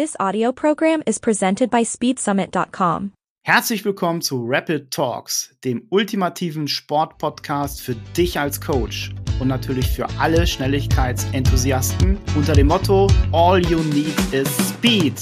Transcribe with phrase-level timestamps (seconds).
[0.00, 3.12] This audio program is presented by SpeedSummit.com.
[3.44, 9.10] Herzlich willkommen zu Rapid Talks, dem ultimativen Sportpodcast für dich als Coach
[9.40, 15.20] und natürlich für alle Schnelligkeitsenthusiasten unter dem Motto All you need is Speed.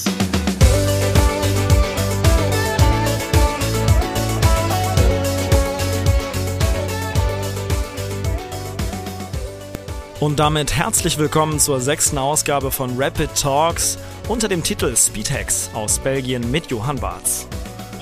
[10.19, 13.97] Und damit herzlich willkommen zur sechsten Ausgabe von Rapid Talks
[14.27, 17.47] unter dem Titel Speedhacks aus Belgien mit Johann Barz.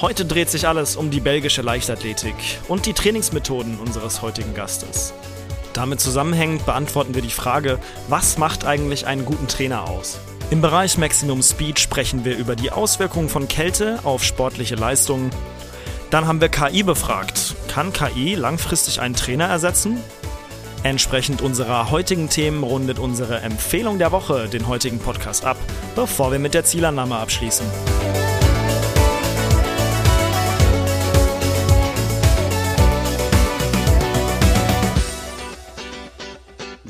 [0.01, 2.33] Heute dreht sich alles um die belgische Leichtathletik
[2.67, 5.13] und die Trainingsmethoden unseres heutigen Gastes.
[5.73, 7.77] Damit zusammenhängend beantworten wir die Frage,
[8.07, 10.17] was macht eigentlich einen guten Trainer aus?
[10.49, 15.29] Im Bereich Maximum Speed sprechen wir über die Auswirkungen von Kälte auf sportliche Leistungen.
[16.09, 17.53] Dann haben wir KI befragt.
[17.67, 19.99] Kann KI langfristig einen Trainer ersetzen?
[20.83, 25.57] Entsprechend unserer heutigen Themen rundet unsere Empfehlung der Woche den heutigen Podcast ab,
[25.95, 27.65] bevor wir mit der Zielannahme abschließen.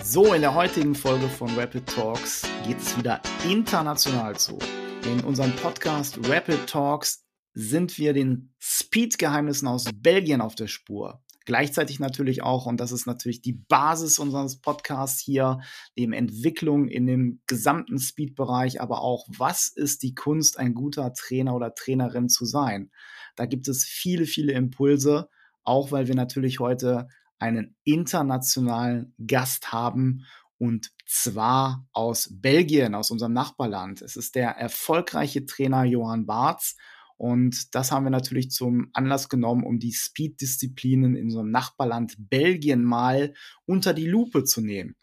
[0.04, 4.58] So, in der heutigen Folge von Rapid Talks geht es wieder international zu.
[5.06, 11.22] In unserem Podcast Rapid Talks sind wir den Speed-Geheimnissen aus Belgien auf der Spur.
[11.48, 15.62] Gleichzeitig natürlich auch, und das ist natürlich die Basis unseres Podcasts hier,
[15.96, 21.56] eben Entwicklung in dem gesamten Speed-Bereich, aber auch, was ist die Kunst, ein guter Trainer
[21.56, 22.92] oder Trainerin zu sein?
[23.38, 25.30] Da gibt es viele, viele Impulse,
[25.64, 27.08] auch weil wir natürlich heute
[27.40, 30.26] einen internationalen Gast haben
[30.58, 34.02] und zwar aus Belgien, aus unserem Nachbarland.
[34.02, 36.76] Es ist der erfolgreiche Trainer Johann Barz
[37.18, 42.84] und das haben wir natürlich zum Anlass genommen, um die Speed-Disziplinen in unserem Nachbarland Belgien
[42.84, 43.34] mal
[43.66, 44.96] unter die Lupe zu nehmen.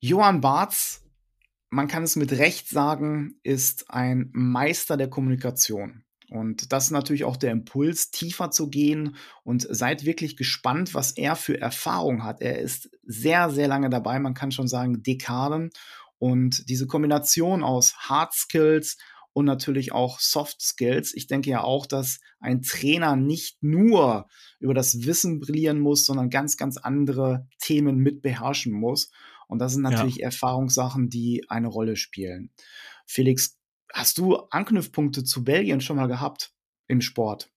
[0.00, 1.02] Johann Barz,
[1.70, 6.04] man kann es mit Recht sagen, ist ein Meister der Kommunikation.
[6.28, 11.12] Und das ist natürlich auch der Impuls, tiefer zu gehen und seid wirklich gespannt, was
[11.12, 12.40] er für Erfahrung hat.
[12.40, 15.70] Er ist sehr, sehr lange dabei, man kann schon sagen Dekaden.
[16.18, 18.96] Und diese Kombination aus Hard Skills,
[19.32, 21.14] und natürlich auch Soft Skills.
[21.14, 24.26] Ich denke ja auch, dass ein Trainer nicht nur
[24.60, 29.10] über das Wissen brillieren muss, sondern ganz, ganz andere Themen mit beherrschen muss.
[29.48, 30.26] Und das sind natürlich ja.
[30.26, 32.50] Erfahrungssachen, die eine Rolle spielen.
[33.06, 33.58] Felix,
[33.92, 36.52] hast du Anknüpfpunkte zu Belgien schon mal gehabt
[36.86, 37.50] im Sport?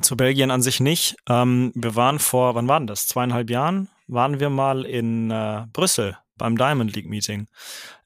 [0.00, 1.16] Zu Belgien an sich nicht.
[1.28, 3.06] Ähm, wir waren vor, wann waren das?
[3.06, 7.46] Zweieinhalb Jahren waren wir mal in äh, Brüssel beim Diamond League Meeting.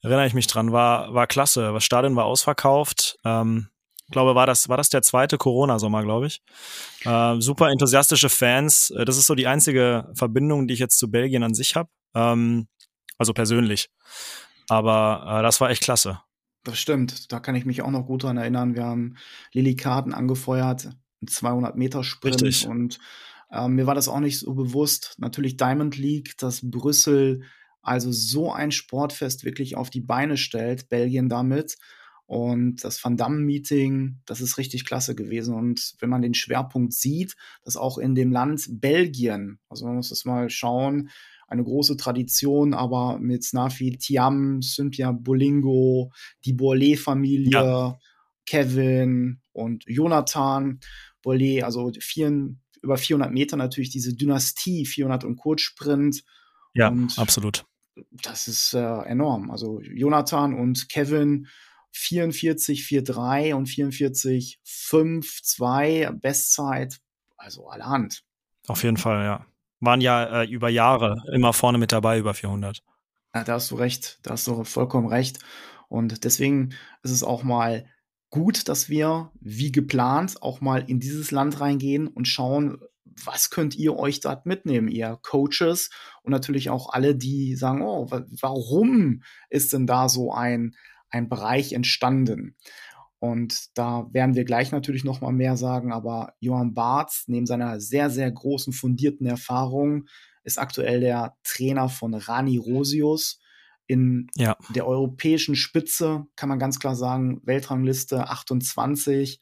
[0.01, 1.71] Erinnere ich mich dran, war, war klasse.
[1.73, 3.17] Das Stadion war ausverkauft.
[3.23, 3.69] Ähm,
[4.11, 6.41] glaube, war das, war das der zweite Corona-Sommer, glaube ich.
[7.03, 8.91] Äh, super enthusiastische Fans.
[8.91, 11.89] Äh, das ist so die einzige Verbindung, die ich jetzt zu Belgien an sich habe.
[12.13, 12.67] Ähm,
[13.17, 13.89] also persönlich.
[14.67, 16.21] Aber äh, das war echt klasse.
[16.63, 17.31] Das stimmt.
[17.31, 18.75] Da kann ich mich auch noch gut dran erinnern.
[18.75, 19.17] Wir haben
[19.53, 20.89] Lilly Karten angefeuert,
[21.25, 22.67] 200 Meter Sprint Richtig.
[22.67, 22.99] und
[23.51, 25.15] ähm, mir war das auch nicht so bewusst.
[25.17, 27.43] Natürlich Diamond League, dass Brüssel
[27.81, 31.77] also so ein Sportfest wirklich auf die Beine stellt, Belgien damit.
[32.25, 35.53] Und das Van Damme-Meeting, das ist richtig klasse gewesen.
[35.53, 40.09] Und wenn man den Schwerpunkt sieht, dass auch in dem Land Belgien, also man muss
[40.09, 41.09] das mal schauen,
[41.49, 46.13] eine große Tradition, aber mit Snafi Tiam, Cynthia Bolingo,
[46.45, 47.99] die Bourlet-Familie, ja.
[48.45, 50.79] Kevin und Jonathan
[51.21, 56.23] Bourlet, also vier, über 400 Meter natürlich diese Dynastie, 400 und Kurzsprint.
[56.73, 57.65] Ja, und absolut
[58.11, 59.51] das ist äh, enorm.
[59.51, 61.47] Also Jonathan und Kevin
[61.91, 66.99] 44, 4-3 und 44, 5-2 Bestzeit,
[67.37, 68.23] also allerhand.
[68.67, 69.45] Auf jeden Fall, ja.
[69.79, 72.83] Waren ja äh, über Jahre immer vorne mit dabei, über 400.
[73.33, 75.39] Ja, da hast du recht, da hast du vollkommen recht.
[75.87, 77.85] Und deswegen ist es auch mal
[78.29, 82.79] gut, dass wir, wie geplant, auch mal in dieses Land reingehen und schauen,
[83.23, 85.89] was könnt ihr euch dort mitnehmen, ihr Coaches
[86.23, 90.75] und natürlich auch alle, die sagen, oh, warum ist denn da so ein,
[91.09, 92.55] ein Bereich entstanden?
[93.19, 97.79] Und da werden wir gleich natürlich noch mal mehr sagen, aber Johann Barth, neben seiner
[97.79, 100.07] sehr, sehr großen, fundierten Erfahrung,
[100.43, 103.39] ist aktuell der Trainer von Rani Rosius.
[103.85, 104.57] In ja.
[104.73, 109.39] der europäischen Spitze kann man ganz klar sagen, Weltrangliste 28.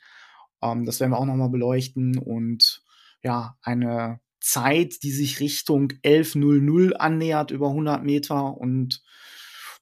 [0.61, 2.17] Ähm, das werden wir auch noch mal beleuchten.
[2.17, 2.83] Und
[3.23, 9.03] ja, eine Zeit, die sich Richtung 11.00 annähert über 100 Meter und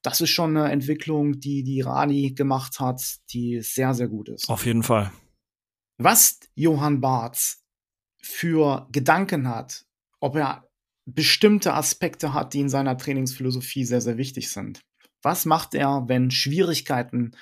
[0.04, 3.02] das ist schon eine Entwicklung, die die Rani gemacht hat,
[3.32, 4.50] die sehr, sehr gut ist.
[4.50, 5.12] Auf jeden Fall.
[5.98, 7.58] Was Johann Barth
[8.22, 9.86] für Gedanken hat,
[10.20, 10.68] ob er
[11.06, 14.82] bestimmte Aspekte hat, die in seiner Trainingsphilosophie sehr, sehr wichtig sind.
[15.22, 17.36] Was macht er, wenn Schwierigkeiten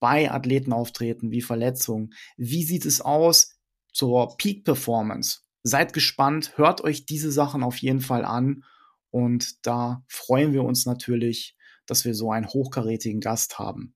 [0.00, 2.12] bei Athletenauftreten wie Verletzungen?
[2.36, 3.53] Wie sieht es aus
[3.94, 5.40] zur Peak Performance?
[5.62, 8.64] Seid gespannt, hört euch diese Sachen auf jeden Fall an
[9.10, 11.56] und da freuen wir uns natürlich,
[11.86, 13.94] dass wir so einen hochkarätigen Gast haben.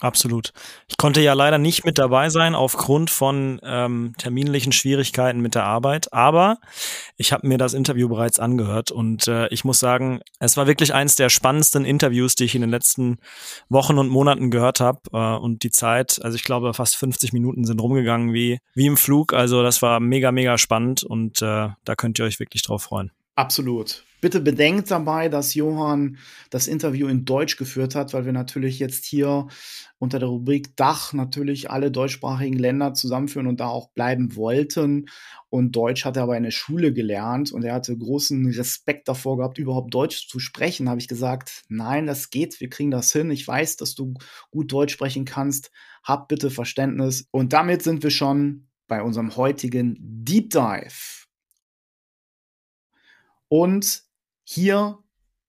[0.00, 0.52] Absolut.
[0.88, 5.64] Ich konnte ja leider nicht mit dabei sein aufgrund von ähm, terminlichen Schwierigkeiten mit der
[5.64, 6.58] Arbeit, aber
[7.16, 10.92] ich habe mir das Interview bereits angehört und äh, ich muss sagen, es war wirklich
[10.92, 13.20] eines der spannendsten Interviews, die ich in den letzten
[13.70, 17.64] Wochen und Monaten gehört habe äh, und die Zeit, also ich glaube fast 50 Minuten
[17.64, 21.94] sind rumgegangen wie wie im Flug, also das war mega mega spannend und äh, da
[21.96, 23.12] könnt ihr euch wirklich drauf freuen.
[23.36, 24.02] Absolut.
[24.22, 26.16] Bitte bedenkt dabei, dass Johann
[26.48, 29.46] das Interview in Deutsch geführt hat, weil wir natürlich jetzt hier
[29.98, 35.10] unter der Rubrik Dach natürlich alle deutschsprachigen Länder zusammenführen und da auch bleiben wollten.
[35.50, 39.36] Und Deutsch hat er aber in der Schule gelernt und er hatte großen Respekt davor
[39.36, 40.88] gehabt, überhaupt Deutsch zu sprechen.
[40.88, 43.30] Habe ich gesagt, nein, das geht, wir kriegen das hin.
[43.30, 44.14] Ich weiß, dass du
[44.50, 45.70] gut Deutsch sprechen kannst.
[46.02, 47.28] Hab bitte Verständnis.
[47.32, 51.25] Und damit sind wir schon bei unserem heutigen Deep Dive.
[53.48, 54.02] Und
[54.42, 54.98] hier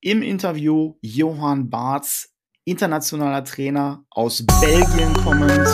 [0.02, 2.32] im Interview Johann Barz,
[2.64, 5.68] internationaler Trainer aus Belgien kommend,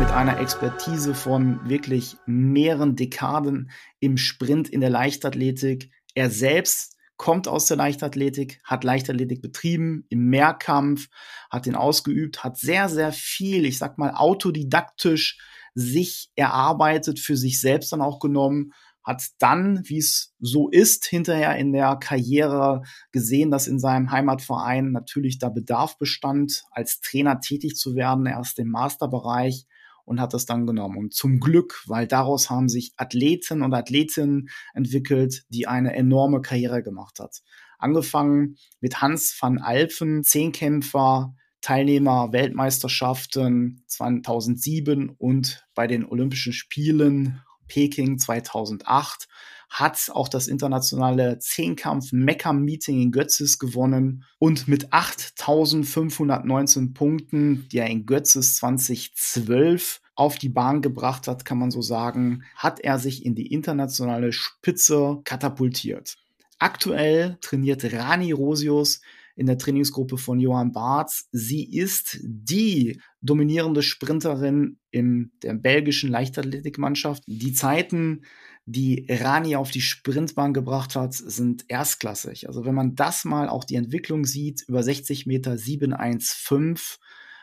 [0.00, 3.70] mit einer Expertise von wirklich mehreren Dekaden
[4.00, 5.92] im Sprint in der Leichtathletik.
[6.14, 11.08] Er selbst kommt aus der Leichtathletik, hat Leichtathletik betrieben im Mehrkampf,
[11.48, 15.38] hat den ausgeübt, hat sehr, sehr viel, ich sag mal, autodidaktisch
[15.74, 18.72] sich erarbeitet, für sich selbst dann auch genommen
[19.08, 24.92] hat dann, wie es so ist, hinterher in der Karriere gesehen, dass in seinem Heimatverein
[24.92, 29.66] natürlich da Bedarf bestand, als Trainer tätig zu werden, erst im Masterbereich
[30.04, 30.98] und hat das dann genommen.
[30.98, 36.82] Und zum Glück, weil daraus haben sich Athleten und Athletinnen entwickelt, die eine enorme Karriere
[36.82, 37.40] gemacht hat.
[37.78, 48.18] Angefangen mit Hans van Alphen, Zehnkämpfer, Teilnehmer Weltmeisterschaften 2007 und bei den Olympischen Spielen Peking
[48.18, 49.28] 2008,
[49.70, 57.78] hat auch das internationale Zehnkampf Mecca Meeting in Götzis gewonnen und mit 8519 Punkten, die
[57.78, 62.98] er in Götzis 2012 auf die Bahn gebracht hat, kann man so sagen, hat er
[62.98, 66.16] sich in die internationale Spitze katapultiert.
[66.58, 69.00] Aktuell trainiert Rani Rosius
[69.38, 71.26] in der Trainingsgruppe von Johann Barth.
[71.30, 77.22] Sie ist die dominierende Sprinterin in der belgischen Leichtathletikmannschaft.
[77.28, 78.24] Die Zeiten,
[78.66, 82.48] die Rani auf die Sprintbahn gebracht hat, sind erstklassig.
[82.48, 86.98] Also wenn man das mal auch die Entwicklung sieht, über 60 Meter 715,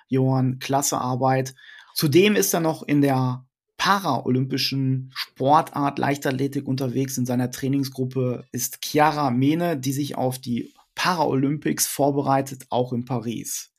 [0.10, 1.56] Johann, klasse Arbeit.
[1.94, 3.46] Zudem ist er noch in der
[3.78, 7.18] paralympischen Sportart Leichtathletik unterwegs.
[7.18, 13.72] In seiner Trainingsgruppe ist Chiara Mene, die sich auf die Paralympics vorbereitet, auch in Paris.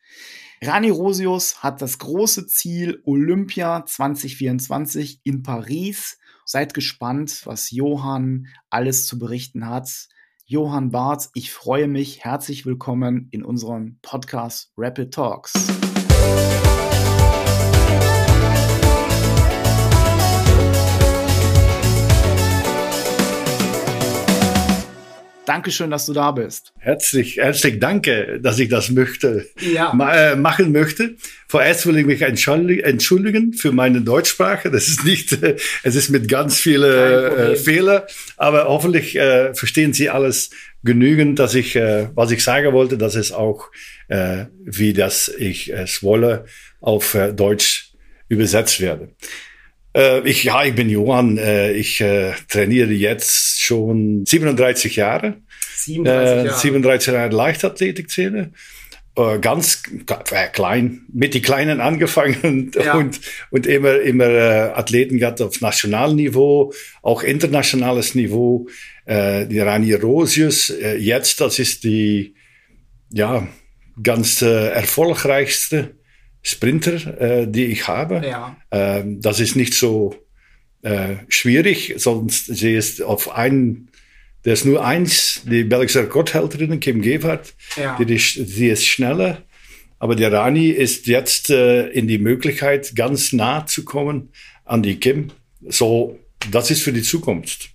[0.62, 6.18] Rani Rosius hat das große Ziel Olympia 2024 in Paris.
[6.44, 9.90] Seid gespannt, was Johann alles zu berichten hat.
[10.44, 12.24] Johann Barth, ich freue mich.
[12.24, 15.52] Herzlich willkommen in unserem Podcast Rapid Talks.
[25.46, 26.72] Dankeschön, dass du da bist.
[26.78, 29.94] Herzlich, herzlich danke, dass ich das möchte, ja.
[29.94, 31.14] ma äh, machen möchte.
[31.46, 34.70] Vorerst will ich mich entschuldigen für meine Deutschsprache.
[34.70, 38.02] Das ist nicht, äh, es ist mit ganz vielen äh, Fehlern,
[38.36, 40.50] aber hoffentlich äh, verstehen Sie alles
[40.82, 43.70] genügend, dass ich, äh, was ich sagen wollte, dass es auch,
[44.08, 46.46] äh, wie das ich es wolle,
[46.80, 47.92] auf Deutsch
[48.28, 49.10] übersetzt werde.
[49.96, 51.38] Äh, ich, ja, ich bin Johann.
[51.38, 55.38] Äh, ich äh, trainiere jetzt schon 37 Jahre.
[55.78, 57.12] 37 Jahre, 37
[58.18, 58.50] Jahre.
[59.16, 59.82] Äh, ganz
[60.30, 62.94] äh, klein, mit die Kleinen angefangen ja.
[62.94, 63.18] und,
[63.50, 68.68] und immer, immer äh, Athleten gehabt auf Nationalniveau, auch internationales Niveau.
[69.06, 72.34] Äh, die Rani Rosius, äh, jetzt, das ist die,
[73.10, 73.48] ja,
[74.02, 75.94] ganz äh, erfolgreichste
[76.48, 78.22] Sprinter, äh, die ich habe.
[78.24, 78.56] Ja.
[78.70, 80.14] Ähm, das ist nicht so
[80.82, 83.90] äh, schwierig, sonst sie ist auf einen,
[84.44, 87.98] der ist nur eins, die belgische Rekordhalterin Kim Gebhardt, ja.
[87.98, 89.42] die, die ist schneller.
[89.98, 94.30] Aber der Rani ist jetzt äh, in die Möglichkeit, ganz nah zu kommen
[94.64, 95.32] an die Kim.
[95.66, 96.16] So,
[96.52, 97.70] das ist für die Zukunft.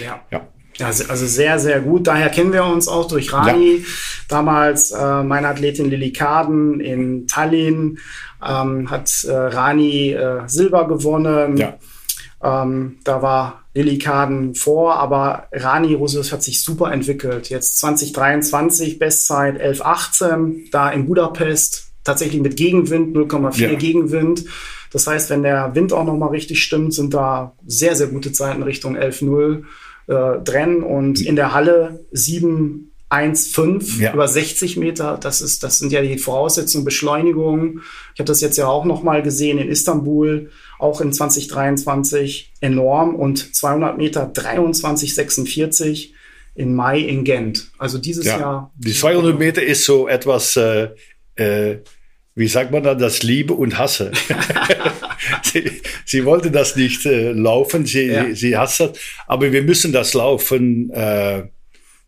[0.00, 0.26] Ja.
[0.32, 0.48] ja.
[0.80, 2.06] Also, also sehr, sehr gut.
[2.06, 3.76] Daher kennen wir uns auch durch Rani.
[3.78, 3.84] Ja.
[4.28, 7.98] Damals äh, meine Athletin Lilly Kaden in Tallinn
[8.46, 11.56] ähm, hat äh, Rani äh, Silber gewonnen.
[11.56, 11.78] Ja.
[12.42, 17.48] Ähm, da war Lilly Kaden vor, aber Rani Rusius hat sich super entwickelt.
[17.48, 23.74] Jetzt 2023 Bestzeit 11,18, da in Budapest tatsächlich mit Gegenwind, 0,4 ja.
[23.74, 24.44] Gegenwind.
[24.92, 28.62] Das heißt, wenn der Wind auch nochmal richtig stimmt, sind da sehr, sehr gute Zeiten
[28.62, 29.64] Richtung 11.0
[30.06, 34.12] äh, drin und in der Halle 7 1,5 ja.
[34.12, 35.18] über 60 Meter.
[35.20, 37.80] Das ist, das sind ja die Voraussetzungen, Beschleunigung.
[38.14, 43.54] Ich habe das jetzt ja auch nochmal gesehen in Istanbul, auch in 2023 enorm und
[43.54, 46.10] 200 Meter 23,46
[46.56, 47.70] in Mai in Gent.
[47.78, 48.40] Also dieses ja.
[48.40, 48.72] Jahr.
[48.76, 50.88] Die 200 Meter ist so etwas, äh,
[51.36, 51.78] äh,
[52.34, 54.10] wie sagt man da, das Liebe und Hasse.
[55.42, 55.70] sie,
[56.04, 58.34] sie, wollte das nicht äh, laufen, sie, ja.
[58.34, 60.90] sie hasst das, aber wir müssen das laufen.
[60.90, 61.44] Äh,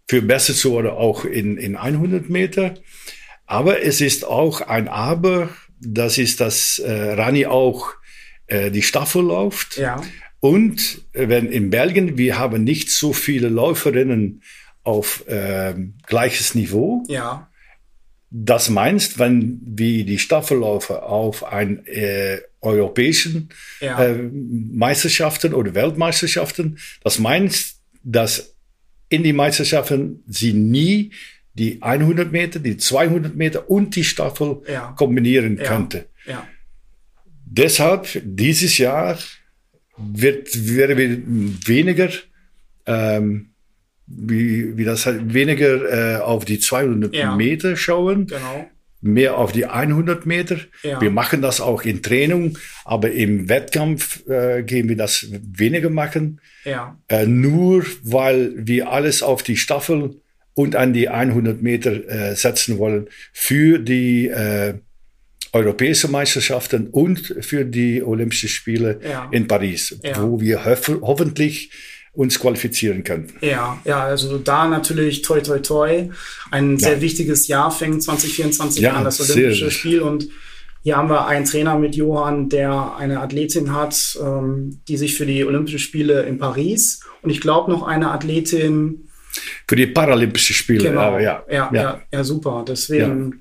[0.08, 2.74] für besser zu oder auch in, in 100 Meter.
[3.46, 7.92] Aber es ist auch ein Aber, das ist, dass äh, Rani auch
[8.46, 9.76] äh, die Staffel läuft.
[9.76, 10.02] Ja.
[10.40, 14.42] Und wenn in Belgien, wir haben nicht so viele Läuferinnen
[14.82, 15.74] auf äh,
[16.06, 17.02] gleiches Niveau.
[17.08, 17.50] Ja.
[18.30, 23.50] Das meinst, wenn wir die Staffelläufer auf ein äh, europäischen
[23.80, 24.04] ja.
[24.04, 28.54] äh, Meisterschaften oder Weltmeisterschaften, das meinst, dass
[29.08, 31.12] in die Meisterschaften sie nie
[31.54, 34.92] die 100 Meter, die 200 Meter und die Staffel ja.
[34.96, 35.64] kombinieren ja.
[35.64, 36.06] könnte.
[37.44, 39.18] Deshalb dieses Jahr
[39.96, 42.10] wird, werden wir weniger,
[42.86, 43.50] ähm,
[44.06, 47.34] wie, wie das halt, weniger äh, auf die 200 ja.
[47.34, 50.56] Meter schauen, genau mehr auf die 100 Meter.
[50.82, 51.00] Ja.
[51.00, 56.40] Wir machen das auch in Training, aber im Wettkampf äh, gehen wir das weniger machen.
[56.64, 56.98] Ja.
[57.08, 60.16] Äh, nur weil wir alles auf die Staffel
[60.54, 64.74] und an die 100 Meter äh, setzen wollen für die äh,
[65.52, 69.28] europäische Meisterschaften und für die Olympischen Spiele ja.
[69.30, 71.70] in Paris, wo wir ho hoffentlich
[72.12, 73.32] uns qualifizieren können.
[73.40, 76.08] Ja, ja, also da natürlich toi toi toi.
[76.50, 76.88] Ein ja.
[76.88, 80.00] sehr wichtiges Jahr fängt 2024 ja, an, das Olympische Spiel.
[80.00, 80.28] Und
[80.82, 85.26] hier haben wir einen Trainer mit Johann, der eine Athletin hat, ähm, die sich für
[85.26, 89.08] die Olympischen Spiele in Paris und ich glaube noch eine Athletin
[89.66, 90.84] für die Paralympischen Spiele.
[90.84, 92.64] Genau, ja, ja, ja, ja, ja super.
[92.66, 93.38] Deswegen, ja.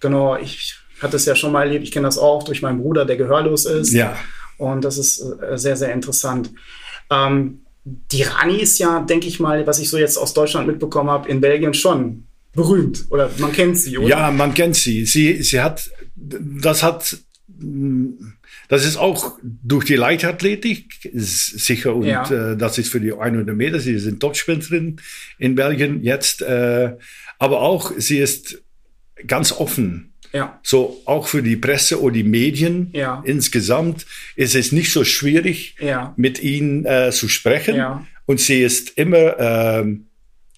[0.00, 1.84] genau, ich hatte es ja schon mal erlebt.
[1.84, 3.92] Ich kenne das auch durch meinen Bruder, der gehörlos ist.
[3.92, 4.16] Ja.
[4.58, 6.52] Und das ist äh, sehr, sehr interessant.
[7.10, 11.10] Ähm, die Rani ist ja, denke ich mal, was ich so jetzt aus Deutschland mitbekommen
[11.10, 12.24] habe, in Belgien schon
[12.54, 14.08] berühmt oder man kennt sie, oder?
[14.08, 15.04] Ja, man kennt sie.
[15.06, 17.16] Sie, sie hat, das hat,
[18.68, 22.52] das ist auch durch die Leichtathletik sicher und ja.
[22.52, 23.80] äh, das ist für die 100 Meter.
[23.80, 25.00] Sie sind Topsprinterin
[25.38, 26.96] in Belgien jetzt, äh,
[27.38, 28.62] aber auch sie ist
[29.26, 30.58] ganz offen ja.
[30.62, 33.22] So auch für die Presse oder die Medien ja.
[33.24, 36.14] insgesamt ist es nicht so schwierig, ja.
[36.16, 37.76] mit ihnen äh, zu sprechen.
[37.76, 38.06] Ja.
[38.26, 40.06] Und sie ist immer, ähm,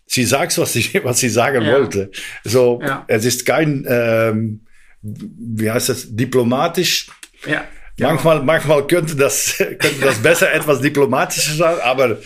[0.06, 2.10] sie sagt, was sie, was sie sagen wollte.
[2.44, 4.60] So, es ist kein, ähm,
[5.02, 7.08] wie heißt das, diplomatisch.
[7.46, 7.64] Ja.
[7.98, 12.18] Manchmal, manchmal könnte das, könnte das besser etwas diplomatischer sein, aber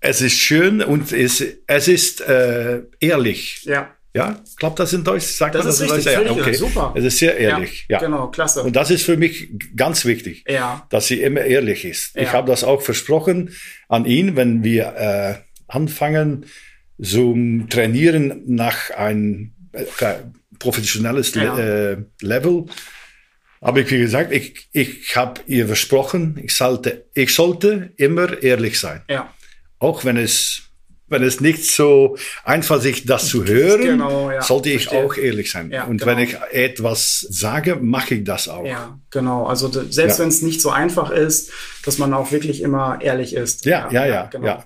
[0.00, 3.64] es ist schön und es, es ist äh, ehrlich.
[3.64, 3.94] Ja.
[4.14, 5.24] Ja, klappt das in Deutsch?
[5.24, 6.12] Sagt das man ist das richtig?
[6.12, 6.54] Ja, okay.
[6.54, 6.94] super.
[6.96, 7.86] Es ist sehr ehrlich.
[7.88, 8.62] Ja, ja, genau, klasse.
[8.62, 10.86] Und das ist für mich ganz wichtig, ja.
[10.90, 12.16] dass sie immer ehrlich ist.
[12.16, 12.22] Ja.
[12.22, 13.50] Ich habe das auch versprochen
[13.88, 15.34] an ihn, wenn wir äh,
[15.68, 16.46] anfangen
[17.00, 19.84] zum Trainieren nach ein äh,
[20.58, 21.58] professionelles ja.
[21.58, 22.64] äh, Level.
[23.60, 29.02] Habe ich gesagt, ich, ich habe ihr versprochen, ich sollte, ich sollte immer ehrlich sein.
[29.08, 29.34] Ja.
[29.80, 30.67] Auch wenn es
[31.08, 35.04] wenn es nicht so einfach ist, das zu hören, genau, ja, sollte ich verstehe.
[35.04, 35.70] auch ehrlich sein.
[35.70, 36.12] Ja, und genau.
[36.12, 38.64] wenn ich etwas sage, mache ich das auch.
[38.64, 39.46] Ja, genau.
[39.46, 40.18] Also selbst ja.
[40.18, 41.50] wenn es nicht so einfach ist,
[41.84, 43.64] dass man auch wirklich immer ehrlich ist.
[43.64, 44.62] Ja, ja, ja, genau.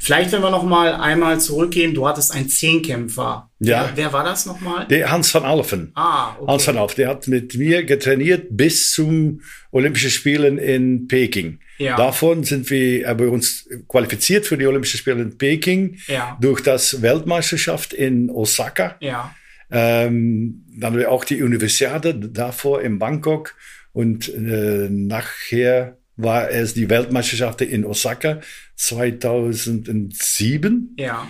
[0.00, 3.50] Vielleicht, wenn wir noch mal einmal zurückgehen, du hattest einen Zehnkämpfer.
[3.60, 3.90] Ja.
[3.94, 4.86] Wer, wer war das nochmal?
[4.88, 5.92] Der Hans van Alphen.
[5.94, 6.52] Ah, okay.
[6.52, 11.60] Hans van Alphen, der hat mit mir getrainiert bis zum Olympischen Spielen in Peking.
[11.78, 11.96] Ja.
[11.96, 16.36] Davon sind wir, haben wir uns qualifiziert für die Olympischen Spiele in Peking ja.
[16.40, 18.96] durch das Weltmeisterschaft in Osaka.
[19.00, 19.34] Ja.
[19.70, 23.54] Ähm, dann haben wir auch die Universiade davor in Bangkok
[23.92, 28.40] und äh, nachher war es die Weltmeisterschaft in Osaka
[28.80, 30.94] 2007.
[30.96, 31.28] Ja.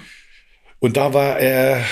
[0.79, 1.85] Und da war er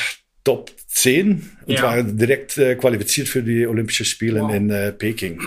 [0.45, 1.83] Top 10 und ja.
[1.83, 4.55] war direkt äh, qualifiziert für die Olympischen Spiele wow.
[4.55, 5.39] in äh, Peking.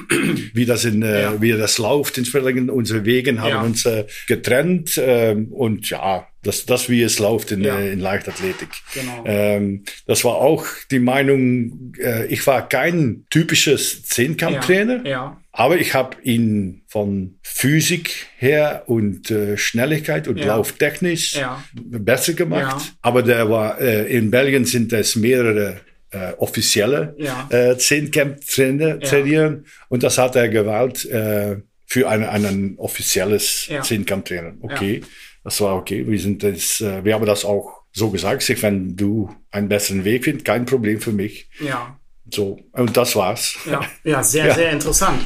[0.53, 1.41] wie das in, äh, ja.
[1.41, 3.61] wie das läuft in Springen, unsere Wegen haben ja.
[3.61, 8.69] uns äh, getrennt ähm, und ja, das, das wie es läuft in, äh, in Leichtathletik.
[8.93, 9.23] Genau.
[9.25, 15.05] Ähm, das war auch die Meinung, äh, ich war kein typisches Zehnkampftrainer.
[15.05, 15.41] Ja.
[15.51, 20.45] Aber ich habe ihn von Physik her und äh, Schnelligkeit und ja.
[20.47, 21.63] Lauftechnisch ja.
[21.73, 22.81] besser gemacht.
[22.81, 22.93] Ja.
[23.01, 27.47] Aber der war äh, in Belgien sind es mehrere äh, offizielle ja.
[27.49, 29.65] äh, Zehnkampf trainieren, trainieren.
[29.89, 33.81] Und das hat er gewählt äh, für ein offizielles ja.
[33.81, 34.59] Zehnkampf-Training.
[34.61, 35.01] Okay,
[35.43, 36.05] das war okay.
[36.07, 38.47] Wir sind das, äh, wir haben das auch so gesagt.
[38.61, 41.49] Wenn du einen besseren Weg findest, kein Problem für mich.
[41.59, 41.99] Ja.
[42.29, 43.57] So, und das war's.
[43.69, 44.55] Ja, ja sehr, ja.
[44.55, 45.25] sehr interessant.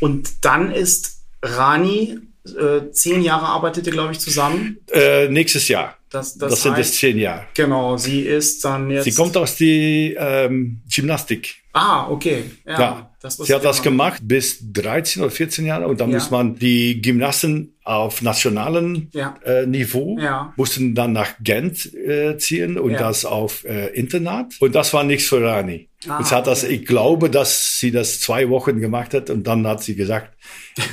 [0.00, 2.18] Und dann ist Rani,
[2.56, 4.78] äh, zehn Jahre arbeitet ihr, glaube ich, zusammen.
[4.92, 5.96] Äh, nächstes Jahr.
[6.10, 7.46] Das, das, das sind es zehn Jahre.
[7.54, 9.04] Genau, sie ist dann jetzt.
[9.04, 11.56] Sie kommt aus der ähm, Gymnastik.
[11.72, 12.44] Ah, okay.
[12.66, 13.07] Ja, ja.
[13.20, 16.18] Sie hat das gemacht bis 13 oder 14 Jahre und dann ja.
[16.18, 19.34] muss man die Gymnasten auf nationalen ja.
[19.44, 20.52] äh, Niveau ja.
[20.56, 25.28] mussten dann nach Gent äh, ziehen und das auf äh, Internat und das war nichts
[25.28, 25.88] für Rani.
[26.06, 26.74] Ah, und sie hat das, okay.
[26.74, 30.36] ich glaube, dass sie das zwei Wochen gemacht hat und dann hat sie gesagt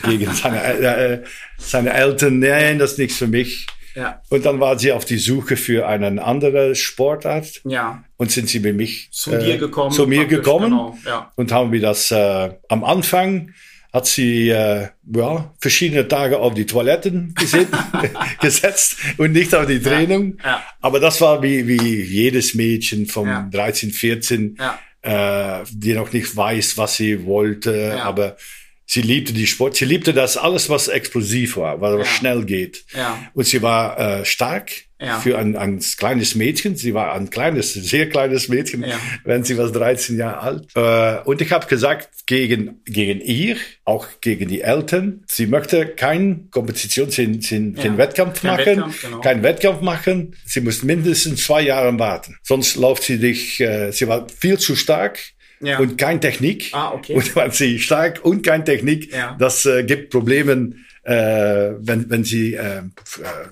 [0.04, 1.24] gegen seine, äh, äh,
[1.60, 3.68] seine Eltern, nein, das ist nichts für mich.
[3.96, 4.22] Ja.
[4.30, 7.62] Und dann war sie auf die Suche für einen anderen Sportart.
[7.64, 8.04] Ja.
[8.18, 9.92] Und sind sie mit mich zu äh, dir gekommen.
[9.92, 10.72] Zu mir gekommen.
[10.72, 10.98] Genau.
[11.06, 11.32] Ja.
[11.36, 13.54] Und haben wir das äh, am Anfang
[13.96, 17.70] hat sie äh, ja, verschiedene Tage auf die Toiletten gesehen,
[18.42, 20.38] gesetzt und nicht auf die Training.
[20.44, 20.50] Ja.
[20.50, 20.64] Ja.
[20.82, 23.48] Aber das war wie, wie jedes Mädchen von ja.
[23.50, 24.58] 13, 14,
[25.02, 28.02] äh, die noch nicht weiß, was sie wollte.
[28.04, 28.36] Aber
[28.86, 32.06] Sie liebte die Sport, sie liebte das alles, was explosiv war, was ja.
[32.06, 32.86] schnell geht.
[32.96, 33.20] Ja.
[33.34, 35.20] Und sie war äh, stark ja.
[35.20, 36.76] für ein, ein kleines Mädchen.
[36.76, 39.00] Sie war ein kleines, sehr kleines Mädchen, ja.
[39.24, 40.68] wenn sie war 13 Jahre alt.
[40.76, 46.50] Äh, und ich habe gesagt gegen gegen ihr, auch gegen die Eltern, sie möchte kein
[46.52, 49.22] Kompetition, kein, kein, kein Wettkampf kein machen, Wettkampf, genau.
[49.22, 50.36] kein Wettkampf machen.
[50.46, 53.60] Sie muss mindestens zwei Jahre warten, sonst läuft sie dich.
[53.60, 55.20] Äh, sie war viel zu stark
[55.60, 55.80] ja.
[55.80, 56.70] und kein Technik.
[56.74, 57.14] Ah, okay.
[57.14, 59.36] Und wenn sie stark und kein Technik, ja.
[59.40, 60.74] das äh, gibt Probleme,
[61.06, 62.82] äh, wenn, wenn sie äh,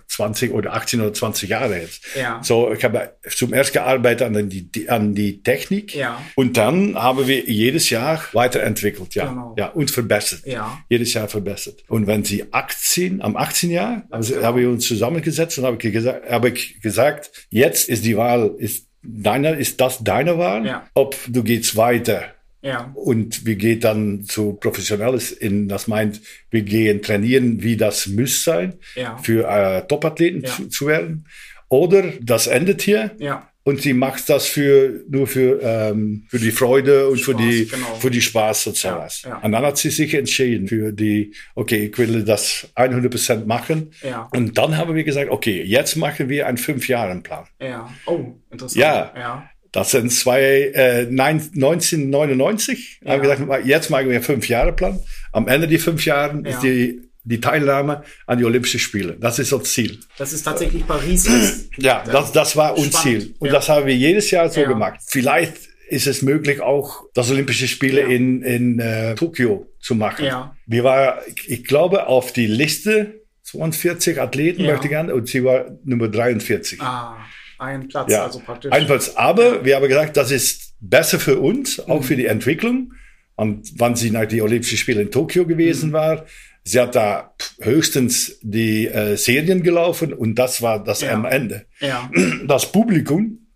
[0.08, 2.02] 20 oder 18 oder 20 Jahre ist.
[2.16, 2.42] Ja.
[2.44, 6.20] So, ich habe zum ersten gearbeitet an die, an die Technik ja.
[6.36, 9.56] und dann haben wir jedes Jahr weiterentwickelt, ja, genau.
[9.58, 10.46] ja und verbessert.
[10.46, 10.80] Ja.
[10.90, 11.84] Jedes Jahr verbessert.
[11.88, 14.48] Und wenn sie 18, am 18 Jahr, also, genau.
[14.48, 18.56] haben wir uns zusammengesetzt und habe ich gesagt, habe ich gesagt, jetzt ist die Wahl,
[18.58, 20.66] ist deiner, ist das deine Wahl?
[20.66, 20.88] Ja.
[20.94, 22.92] Ob du gehst weiter ja.
[22.96, 28.44] und wir gehen dann zu Professionelles in, das meint, wir gehen trainieren, wie das muss
[28.44, 29.18] sein, ja.
[29.18, 30.50] für äh, Topathleten ja.
[30.50, 31.26] zu, zu werden.
[31.70, 33.12] Oder das endet hier.
[33.20, 33.50] Ja.
[33.66, 37.68] Und sie macht das für, nur für, ähm, für die Freude und Spaß, für die,
[37.68, 37.96] genau.
[37.96, 39.22] für die Spaß und sowas.
[39.24, 39.38] Ja, ja.
[39.38, 43.92] Und dann hat sie sich entschieden für die, okay, ich will das 100 Prozent machen.
[44.02, 44.28] Ja.
[44.34, 47.46] Und dann haben wir gesagt, okay, jetzt machen wir einen Fünf-Jahren-Plan.
[47.62, 47.90] Ja.
[48.06, 48.82] Oh, interessant.
[48.82, 49.14] Ja.
[49.16, 49.50] ja.
[49.72, 53.00] Das sind zwei, äh, 1999.
[53.02, 53.14] Ja.
[53.14, 55.00] Haben wir gesagt, jetzt machen wir einen Fünf-Jahre-Plan.
[55.32, 59.16] Am Ende die fünf Jahren ist die die Teilnahme an die Olympischen Spiele.
[59.20, 60.00] Das ist unser Ziel.
[60.18, 61.70] Das ist tatsächlich Paris.
[61.78, 63.36] ja, das, das war unser Ziel.
[63.40, 63.54] Und ja.
[63.54, 64.68] das haben wir jedes Jahr so ja.
[64.68, 65.00] gemacht.
[65.06, 65.56] Vielleicht
[65.88, 68.08] ist es möglich, auch das Olympische Spiele ja.
[68.08, 70.26] in, in äh, Tokio zu machen.
[70.26, 70.56] Ja.
[70.66, 76.08] Wir waren, ich glaube, auf die Liste 42 Athleten möchte gerne und sie war Nummer
[76.08, 76.82] 43.
[76.82, 77.18] Ah,
[77.60, 78.72] ein Platz, also praktisch.
[78.72, 79.14] Ein Platz.
[79.16, 82.04] Aber wir haben gesagt, das ist besser für uns, auch mhm.
[82.04, 82.94] für die Entwicklung.
[83.36, 85.94] Und wann sie nach die Olympischen Spiele in Tokio gewesen mhm.
[85.94, 86.26] war,
[86.64, 91.12] Sie hat da höchstens die äh, Serien gelaufen und das war das ja.
[91.12, 91.66] am Ende.
[91.80, 92.10] Ja.
[92.48, 93.48] Das Publikum,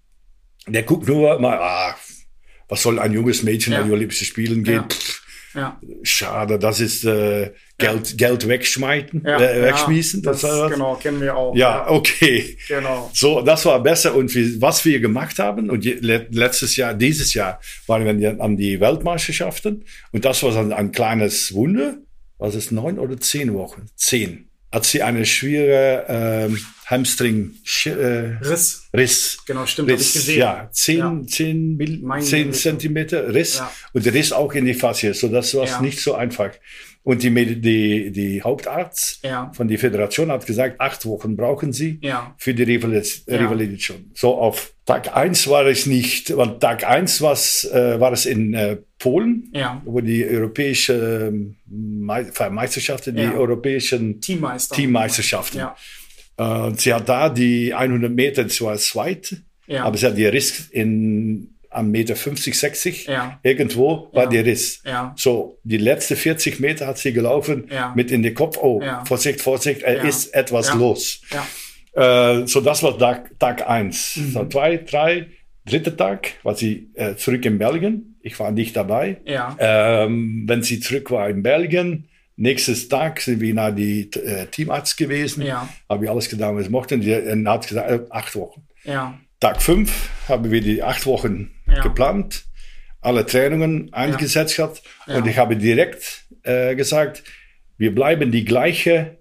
[0.68, 1.96] der guckt nur mal, ah,
[2.68, 3.80] was soll ein junges Mädchen ja.
[3.80, 4.84] an die Olympischen Spielen gehen?
[5.54, 5.80] Ja.
[6.04, 8.28] Schade, das ist äh, Geld, ja.
[8.28, 10.22] Geld wegschmeißen, ja, äh, wegschmeißen.
[10.22, 11.56] Ja, das, das genau, kennen wir auch.
[11.56, 12.58] Ja, okay.
[12.68, 13.10] Genau.
[13.14, 14.14] So, das war besser.
[14.14, 18.58] Und wie, was wir gemacht haben, und je, letztes Jahr, dieses Jahr, waren wir an
[18.58, 19.86] die Weltmeisterschaften.
[20.12, 21.98] Und das war ein, ein kleines Wunder
[22.38, 23.86] was ist neun oder zehn Wochen?
[23.96, 24.50] Zehn.
[24.72, 28.90] Hat sie eine schwere ähm, Hamstring äh, Riss.
[28.94, 29.38] Riss.
[29.46, 30.40] Genau, stimmt, Riss, ich gesehen.
[30.40, 31.22] Ja, zehn, ja.
[31.26, 33.72] zehn, Mil zehn Zentimeter Riss ja.
[33.94, 35.82] und Riss auch in die Faszie, so das war ja.
[35.82, 36.52] nicht so einfach.
[37.04, 39.50] Und die, die, die Hauptarzt ja.
[39.56, 42.36] von der Föderation hat gesagt, acht Wochen brauchen sie ja.
[42.38, 44.12] für die Revalidation.
[44.14, 48.54] So auf Tag eins war es nicht, weil Tag eins was, äh, war es in
[48.54, 49.82] äh, Polen, ja.
[49.84, 54.76] wo die europäische äh, Meisterschaften, die europäischen Teammeister.
[54.76, 55.62] Teammeisterschaften.
[56.38, 59.36] Äh, sie hat da die 100 Meter zwar zweit,
[59.70, 63.40] aber sie hat die Riss in am Meter 50, 60, ja.
[63.44, 64.30] irgendwo war ja.
[64.30, 64.82] der Riss.
[64.86, 65.14] Ja.
[65.18, 69.84] So, die letzte 40 Meter hat sie gelaufen mit in den Kopf, oh, Vorsicht, Vorsicht,
[69.84, 71.22] er ist etwas los.
[71.98, 74.18] Äh, so, das war Tag, Tag eins.
[74.18, 74.32] Mhm.
[74.32, 75.28] So, zwei, drei,
[75.66, 78.20] dritter Tag war sie äh, zurück in Belgien.
[78.22, 79.18] Ich war nicht dabei.
[79.60, 82.08] Ähm, wenn sie zurück war in Belgien,
[82.40, 85.44] Nächstes Tag sind wir nach die äh, Teamarzt gewesen.
[85.44, 85.68] Ja.
[85.90, 86.94] Habe ich alles getan, was ich mochte.
[86.94, 88.62] Und er hat gesagt, äh, acht Wochen.
[88.84, 89.18] Ja.
[89.40, 91.82] Tag fünf haben wir die acht Wochen ja.
[91.82, 92.46] geplant,
[93.02, 97.24] alle Trainingen eingesetzt hat und ich habe direkt äh, gesagt,
[97.78, 99.18] wir bleiben die gleiche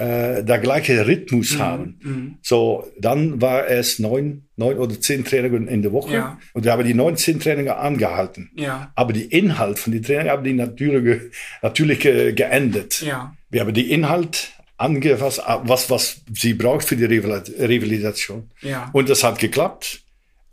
[0.00, 1.58] äh, der gleiche Rhythmus mhm.
[1.58, 1.98] haben.
[2.02, 2.34] Mhm.
[2.40, 6.38] So, dann war es neun, neun oder zehn Trainings in der Woche ja.
[6.54, 8.50] und wir haben die neun, zehn Trainings angehalten.
[8.54, 8.92] Ja.
[8.94, 11.20] Aber die Inhalt von den Trainings haben die natürlich,
[11.60, 13.02] natürlich äh, geändert.
[13.02, 13.36] Ja.
[13.50, 18.50] Wir haben die Inhalt angefasst, was, was sie braucht für die Revalisation.
[18.62, 18.88] Ja.
[18.94, 20.00] Und das hat geklappt.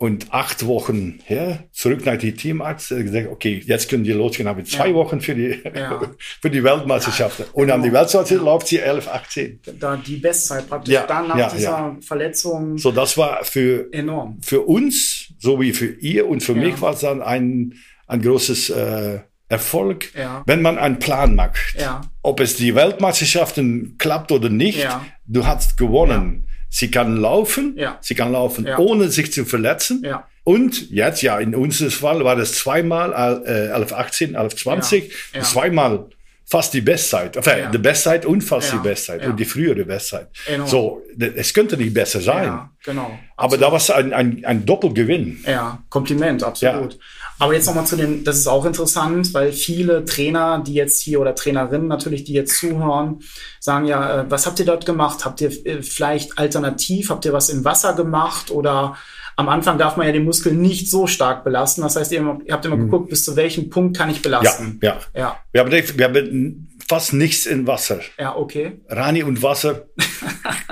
[0.00, 4.62] Und acht Wochen her, zurück nach die Teamarzt, gesagt, okay, jetzt können die losgehen, habe
[4.62, 4.94] zwei ja.
[4.94, 6.00] Wochen für die, ja.
[6.40, 7.40] für die Weltmeisterschaft.
[7.40, 7.74] Ja, und genau.
[7.74, 9.60] an die Weltmeisterschaft läuft sie 11, 18.
[9.80, 10.94] Da die Bestzeit praktisch.
[10.94, 12.78] Ja, dann nach dieser Verletzung.
[12.78, 14.38] So, das war für, enorm.
[14.40, 17.74] für uns, so wie für ihr und für mich war es dann ein,
[18.06, 19.18] ein großes, äh,
[19.50, 20.42] Erfolg, ja.
[20.44, 21.80] wenn man einen Plan macht.
[21.80, 22.02] Ja.
[22.22, 25.04] Ob es die Weltmeisterschaften klappt oder nicht, ja.
[25.26, 26.47] du hast gewonnen.
[26.70, 27.98] Sie kann laufen, ja.
[28.00, 28.78] sie kann laufen, ja.
[28.78, 30.02] ohne sich zu verletzen.
[30.04, 30.26] Ja.
[30.44, 33.12] Und jetzt, ja, in unserem Fall war das zweimal
[33.46, 35.40] äh, 11, 18, 11, 20, ja.
[35.42, 36.06] zweimal
[36.48, 37.36] fast die Bestzeit.
[37.36, 37.70] Enfin, ja.
[37.70, 40.28] die Bestzeit und fast die Bestzeit und die frühere Bestzeit.
[40.46, 40.66] Genau.
[40.66, 42.46] So, es könnte nicht besser sein.
[42.46, 43.18] Ja, genau.
[43.36, 43.62] Aber absolut.
[43.62, 45.44] da war es ein, ein, ein Doppelgewinn.
[45.46, 46.98] Ja, Kompliment, absolut.
[47.38, 51.20] Aber jetzt nochmal zu den, das ist auch interessant, weil viele Trainer, die jetzt hier
[51.20, 53.20] oder Trainerinnen natürlich, die jetzt zuhören,
[53.60, 55.24] sagen ja, äh, was habt ihr dort gemacht?
[55.24, 58.96] Habt ihr äh, vielleicht alternativ, habt ihr was im Wasser gemacht oder
[59.36, 61.82] am Anfang darf man ja den Muskel nicht so stark belasten.
[61.82, 62.86] Das heißt, ihr, habt immer mhm.
[62.86, 64.80] geguckt, bis zu welchem Punkt kann ich belasten.
[64.82, 65.20] Ja, ja.
[65.20, 65.36] ja.
[65.52, 68.00] Wir, haben, wir haben fast nichts in Wasser.
[68.18, 68.72] Ja, okay.
[68.88, 69.88] Rani und Wasser,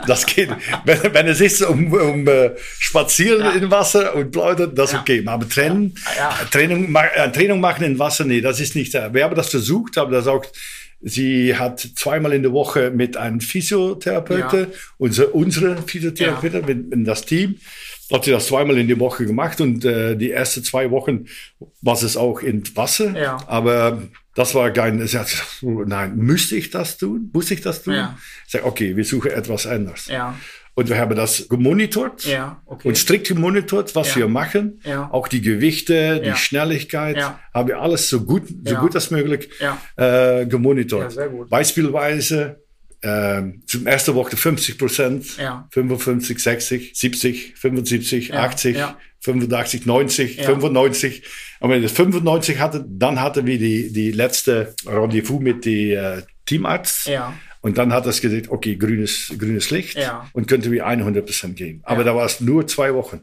[0.06, 0.50] das geht.
[0.84, 3.50] wenn, wenn es ist um, um uh, Spazieren ja.
[3.52, 5.00] in Wasser und plaudern, das ist ja.
[5.00, 5.22] okay.
[5.26, 6.30] Aber Training, ja.
[6.50, 8.94] Training, äh, Training machen in Wasser, nee, das ist nicht.
[8.94, 10.44] Wir haben das versucht, aber das auch
[11.02, 14.78] Sie hat zweimal in der Woche mit einem Physiotherapeuten, ja.
[14.96, 16.66] unsere, unsere Physiotherapeuten, ja.
[16.66, 17.56] mit, mit das Team,
[18.10, 21.26] hat sie das zweimal in der Woche gemacht und äh, die ersten zwei Wochen
[21.82, 23.16] war es auch in Wasser.
[23.16, 23.38] Ja.
[23.46, 24.02] Aber
[24.36, 27.30] das war kein, sie hat gesagt, nein, müsste ich das tun?
[27.32, 27.94] Muss ich das tun?
[27.94, 28.18] Ja.
[28.44, 30.06] Ich sage, okay, wir suchen etwas anderes.
[30.06, 30.38] Ja.
[30.74, 32.88] Und wir haben das gemonitort ja, okay.
[32.88, 34.16] und strikt gemonitort, was ja.
[34.16, 34.82] wir machen.
[34.84, 35.08] Ja.
[35.10, 36.36] Auch die Gewichte, die ja.
[36.36, 37.40] Schnelligkeit, ja.
[37.54, 38.80] haben wir alles so gut, so Ja.
[38.80, 39.80] gut als möglich Ja.
[39.96, 41.04] äh, gemonitort.
[41.04, 41.48] Ja, sehr gut.
[41.48, 42.60] Beispielsweise
[43.02, 45.68] äh, zum ersten Woche 50 Prozent, Ja.
[45.70, 48.44] 55, 60, 70, 75, Ja.
[48.44, 48.98] 80, Ja.
[49.20, 50.44] 85, 90, Ja.
[50.44, 51.22] 95.
[51.60, 55.98] Und wenn wir das 95 hatte, dann hatten wir die, die letzte Rendezvous mit dem
[55.98, 57.08] äh, Teamarzt.
[57.62, 59.96] Und dann hat das gesagt, okay, grünes, grünes Licht
[60.32, 61.80] und könnte wir 100% geben.
[61.82, 63.20] Aber da war es nur zwei Wochen.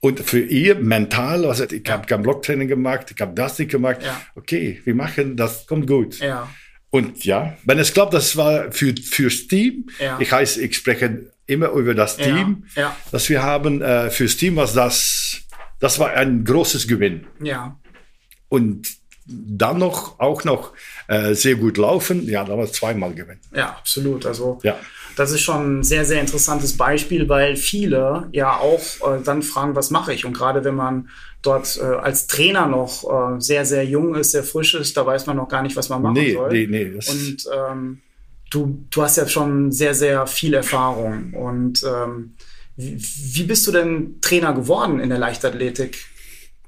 [0.00, 3.98] Und für ihr mental, also ich habe kein Blocktraining gemacht, ich habe das nicht gemacht.
[4.34, 6.18] Okay, wir machen, das kommt gut.
[6.18, 6.48] Ja.
[6.90, 9.86] Und ja, wenn es klappt, das war für, fürs Team.
[9.98, 10.18] Ja.
[10.20, 12.82] Ich heiße, ich spreche immer über das Team, Ja.
[12.82, 12.96] Ja.
[13.12, 13.82] das wir haben.
[13.82, 15.42] Äh, fürs Team war das,
[15.80, 17.26] das war ein großes Gewinn.
[17.42, 17.78] Ja.
[18.48, 18.88] Und
[19.28, 20.72] dann noch, auch noch
[21.08, 22.28] äh, sehr gut laufen.
[22.28, 23.40] Ja, da war es zweimal Gewinn.
[23.52, 24.24] Ja, absolut.
[24.24, 24.78] Also Ja.
[25.16, 28.80] das ist schon ein sehr, sehr interessantes Beispiel, weil viele ja auch
[29.16, 30.24] äh, dann fragen, was mache ich?
[30.24, 31.08] Und gerade wenn man
[31.46, 33.04] dort äh, als Trainer noch
[33.36, 35.88] äh, sehr, sehr jung ist, sehr frisch ist, da weiß man noch gar nicht, was
[35.88, 36.50] man machen Nee, soll.
[36.52, 36.84] nee, nee.
[36.94, 38.00] Und ähm,
[38.50, 41.32] du, du hast ja schon sehr, sehr viel Erfahrung.
[41.34, 42.34] Und ähm,
[42.76, 42.96] wie,
[43.32, 45.98] wie bist du denn Trainer geworden in der Leichtathletik?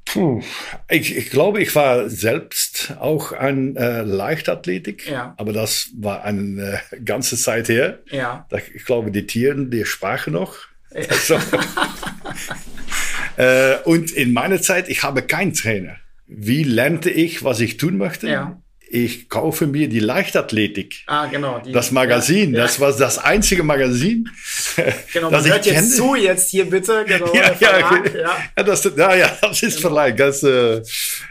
[0.06, 0.40] Puh,
[0.88, 5.34] ich, ich glaube, ich war selbst auch ein äh, Leichtathletik, Ja.
[5.36, 7.98] aber das war eine äh, ganze Zeit her.
[8.10, 8.46] Ja.
[8.48, 10.56] Da- Ich glaube, die Tiere, die sprachen noch.
[10.94, 11.38] Also,
[13.37, 15.96] äh, und in meiner Zeit, ich habe keinen Trainer.
[16.27, 18.29] Wie lernte ich, was ich tun möchte?
[18.29, 18.61] Ja.
[18.90, 21.03] Ich kaufe mir die Leichtathletik.
[21.09, 21.59] Ah, genau.
[21.59, 24.31] Die, Das Magazin, Ja, das war das einzige Magazin,
[25.12, 25.88] Genau, das man ich hört jetzt kenne.
[25.88, 27.05] zu jetzt hier bitte.
[27.07, 28.20] Genau, Ja, Verlag, ja,
[28.57, 28.62] ja.
[28.62, 30.12] das, ja, ja, das ist Verleih.
[30.12, 30.81] Das, äh,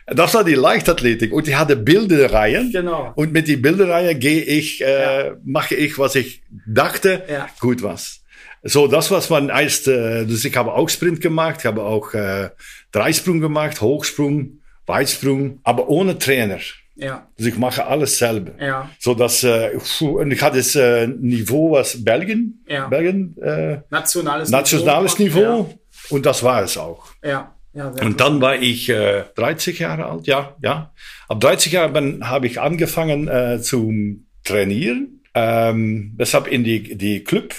[0.06, 2.72] das war die Leichtathletik und die hatte Bilderreihen.
[2.72, 3.12] Genau.
[3.15, 7.24] Und mit die Bilderreihe gehe ich, äh, mache ich, was ich dachte,
[7.60, 8.22] gut was.
[8.67, 12.13] So, das was man erst, äh, dus ich habe auch Sprint gemacht, ich habe auch
[12.13, 12.49] äh,
[12.91, 16.60] Dreisprung gemacht, Hochsprung, Weitsprung, aber ohne Trainer.
[16.95, 18.51] Ja, Dus ich mache alles selber.
[18.60, 22.88] ja, So dass, äh, und ich hatte das äh, Niveau was Belgien, Ja.
[22.88, 25.77] Belgien, äh, nationales, nationales Niveau.
[26.10, 27.06] Und das war es auch.
[27.23, 30.91] Ja, ja, ja Und dann war ich äh, 30 Jahre alt, ja, ja.
[31.27, 35.21] Ab 30 Jahren habe ich angefangen äh, zum Trainieren.
[35.36, 37.53] Ähm, deshalb in die, die Club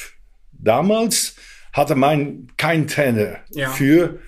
[0.59, 1.37] damals
[1.73, 3.71] hatte man kein Trainer Ja.
[3.71, 4.19] für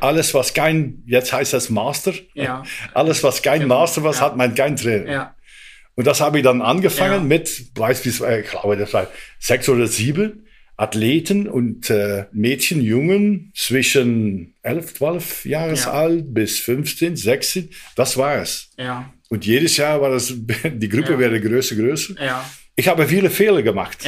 [0.00, 2.12] alles, was kein, jetzt heißt das Master.
[2.34, 2.62] Ja.
[2.94, 4.26] Alles, was kein Genau, Master was, ja.
[4.26, 5.34] hat man kein Trainer.
[5.94, 10.46] Und das habe ich dann angefangen mit, beispielsweise, ich glaube, das war sechs oder sieben.
[10.76, 15.92] Athleten und äh, Mädchen, Jungen zwischen 11, 12 Jahres ja.
[15.92, 17.70] alt bis 15, 16.
[17.96, 18.70] Das war es.
[19.28, 20.32] Und jedes Jahr war das,
[20.64, 21.18] die Gruppe ja.
[21.18, 22.14] wäre größer, größer.
[22.76, 24.06] Ich habe viele Fehler gemacht.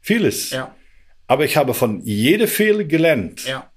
[0.00, 0.50] Vieles.
[0.50, 0.74] Ja.
[1.26, 3.44] Aber ich habe von jedem Fehler gelernt.
[3.46, 3.70] Ja.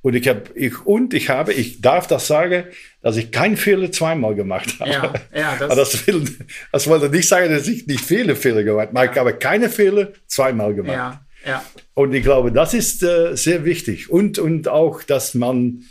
[0.00, 2.64] Und ich habe, ich, und ich habe, ich darf das sagen,
[3.02, 4.90] dass ich keinen Fehler zweimal gemacht habe.
[4.90, 6.24] Ja, ja, das, das, will,
[6.72, 9.06] das wollte nicht sagen, dass ich nicht viele Fehler gemacht habe.
[9.06, 9.12] Ja.
[9.12, 10.94] Ich habe keine Fehler zweimal gemacht.
[10.94, 11.64] Ja, ja.
[11.94, 14.08] Und ich glaube, das ist äh, sehr wichtig.
[14.08, 15.84] Und, und auch, dass man,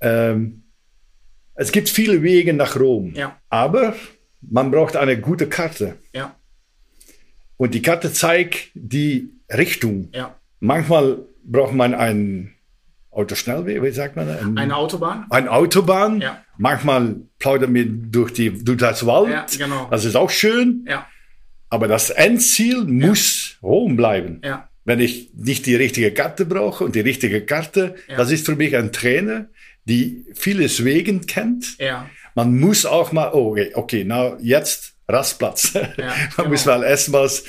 [0.00, 0.64] ähm,
[1.54, 3.14] es gibt viele Wege nach Rom.
[3.14, 3.40] Ja.
[3.48, 3.96] Aber
[4.42, 5.96] man braucht eine gute Karte.
[6.12, 6.36] Ja.
[7.56, 10.10] Und die Karte zeigt die Richtung.
[10.12, 10.35] Ja.
[10.60, 12.54] Manchmal braucht man einen
[13.10, 14.42] Autoschnellweg, wie sagt man das?
[14.42, 15.26] Ein, eine Autobahn.
[15.30, 16.20] Eine Autobahn.
[16.20, 16.42] Ja.
[16.58, 19.30] Manchmal plaudern wir durch, die, durch das Wald.
[19.30, 19.88] Ja, genau.
[19.90, 20.84] Das ist auch schön.
[20.88, 21.06] Ja.
[21.70, 24.40] Aber das Endziel muss Rom bleiben.
[24.44, 24.68] Ja.
[24.84, 28.16] Wenn ich nicht die richtige Karte brauche und die richtige Karte, Ja.
[28.16, 29.46] das ist für mich ein Trainer,
[29.84, 31.78] die vieles Wegen kennt.
[31.78, 32.08] Ja.
[32.34, 35.74] Man muss auch mal, oh, okay, okay, na jetzt Rastplatz.
[35.74, 35.88] man
[36.36, 36.48] genau.
[36.48, 37.44] muss mal erstmals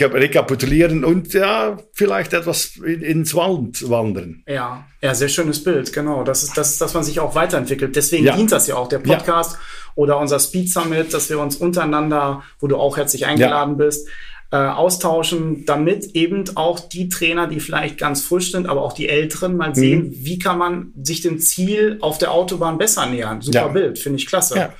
[0.00, 4.42] rekapitulieren und ja, vielleicht etwas in, ins Wald wandern.
[4.46, 6.24] Ja, ja, sehr schönes Bild, genau.
[6.24, 7.94] Das ist, das, dass man sich auch weiterentwickelt.
[7.96, 8.36] Deswegen Ja.
[8.36, 9.16] dient das ja auch, der Ja.
[9.16, 9.58] Podcast
[9.94, 14.08] oder unser Speed Summit, dass wir uns untereinander, wo du auch herzlich eingeladen bist,
[14.50, 19.08] äh, austauschen, damit eben auch die Trainer, die vielleicht ganz frisch sind, aber auch die
[19.08, 19.58] Älteren Mhm.
[19.58, 23.40] mal sehen, wie kann man sich dem Ziel auf der Autobahn besser nähern.
[23.40, 23.68] Super Ja.
[23.68, 24.70] Bild, finde ich klasse.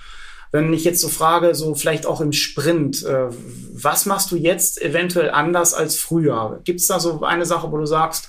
[0.52, 3.28] Wenn ich jetzt so frage, so vielleicht auch im Sprint, äh,
[3.72, 6.60] was machst du jetzt eventuell anders als früher?
[6.64, 8.28] Gibt es da so eine Sache, wo du sagst,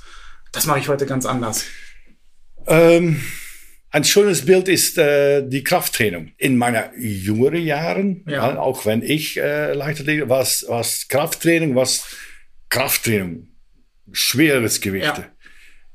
[0.53, 1.65] das mache ich heute ganz anders?
[2.65, 3.21] Ähm,
[3.89, 6.33] ein schönes Bild ist äh, die Krafttraining.
[6.37, 8.53] In meiner jüngeren Jahren, Ja.
[8.53, 8.59] ja.
[8.59, 12.05] auch wenn ich äh, Leichtathletik, was, was Krafttraining, was
[12.69, 13.49] Krafttraining,
[14.11, 15.21] schweres Gewichte.
[15.21, 15.32] Ja.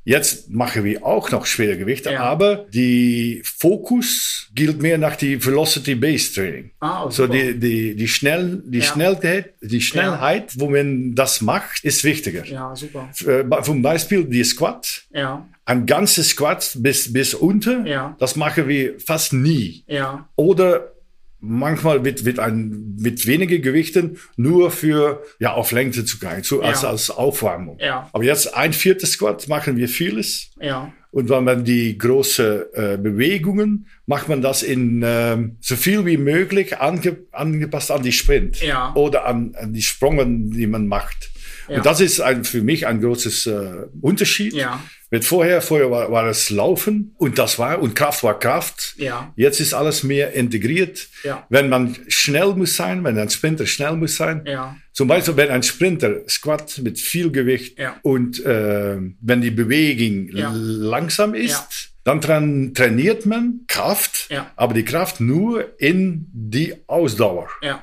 [0.09, 2.21] Jetzt machen wir auch noch schwere Gewichte, Ja.
[2.23, 6.71] aber die Fokus gilt mehr nach die Velocity Based Training.
[6.81, 7.35] Ah, So super.
[7.35, 8.85] die, die, die, schnell, die Ja.
[8.85, 12.43] Schnellheit, die Schnellheit, wo man das macht, ist wichtiger.
[12.47, 13.11] Ja, super.
[13.27, 15.03] Äh, Zum Beispiel die Squat.
[15.13, 18.17] Ja, Ein ganzes Squat bis, bis unter, Ja.
[18.19, 19.85] das machen wir fast nie.
[19.87, 20.93] ja, Oder
[21.41, 26.63] manchmal mit, mit, ein, mit weniger Gewichten nur für, ja, auf Länge zu gehen, so
[26.63, 26.91] als, Ja.
[26.91, 27.79] als Aufwärmung.
[27.81, 28.09] Ja.
[28.13, 30.51] Aber jetzt ein viertes Squat machen wir vieles.
[30.61, 36.05] ja, Und wenn man die große äh, Bewegungen, macht man das in ähm, so viel
[36.07, 38.93] wie möglich ange, angepasst an die Sprint Ja.
[38.95, 41.31] oder an, an die Sprünge, die man macht.
[41.69, 41.77] Ja.
[41.79, 44.55] Und das ist ein, für mich ein großes äh, Unterschied.
[44.55, 44.83] Ja.
[45.11, 48.95] Mit vorher, vorher war, war es Laufen und das war, und Kraft war Kraft.
[48.99, 49.33] Ja.
[49.37, 51.09] Jetzt ist alles mehr integriert.
[51.25, 51.47] Ja.
[51.49, 54.43] Wenn man schnell muss sein, wenn ein Sprinter schnell muss sein.
[54.47, 54.77] Ja.
[54.93, 57.97] Zum Beispiel, wenn ein Sprinter squat mit viel Gewicht Ja.
[58.03, 60.53] und äh, wenn die Bewegung Ja.
[60.55, 61.69] langsam ist, Ja.
[62.05, 64.51] dann tran- trainiert man Kraft, Ja.
[64.57, 67.49] aber die Kraft nur in die Ausdauer.
[67.63, 67.83] ja,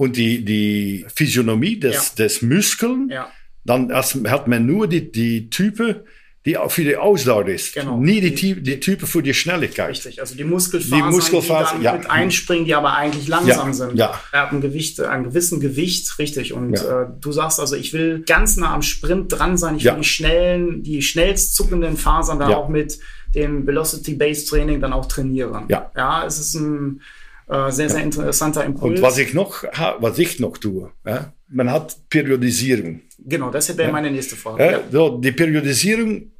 [0.00, 3.30] Und die, die Physiognomie des, des Muskeln, ja,
[3.64, 6.04] dann hat man nur die, die Type,
[6.46, 7.74] die auch für die Ausdauer ist.
[7.74, 7.98] Genau.
[8.00, 9.90] Nie die, Ty- die Type für die Schnelligkeit.
[9.90, 10.18] richtig.
[10.18, 11.98] Also die Muskelfasern, Die Muskelfasern, die dann ja.
[12.00, 13.94] mit einspringen, die aber eigentlich langsam Ja, sind.
[13.96, 14.18] ja.
[14.32, 16.54] Er hat ein Gewicht, ein gewissen Gewicht, richtig.
[16.54, 17.02] Und Ja.
[17.02, 19.76] äh, du sagst also, ich will ganz nah am Sprint dran sein.
[19.76, 19.92] Ich Ja.
[19.96, 22.56] will die schnellen, die schnellst zuckenden Fasern dann Ja.
[22.56, 22.98] auch mit
[23.34, 25.64] dem Velocity-Based Training dann auch trainieren.
[25.68, 25.90] Ja.
[25.94, 27.02] Ja, es ist ein
[27.50, 28.98] äh, sehr, sehr interessanter Impuls.
[28.98, 29.64] Und was ich noch,
[29.98, 33.00] was ich noch tue, ja, man hat Periodisierung.
[33.18, 34.64] genau, das wäre meine nächste Frage.
[34.64, 36.30] Ja, so, die Periodisierung,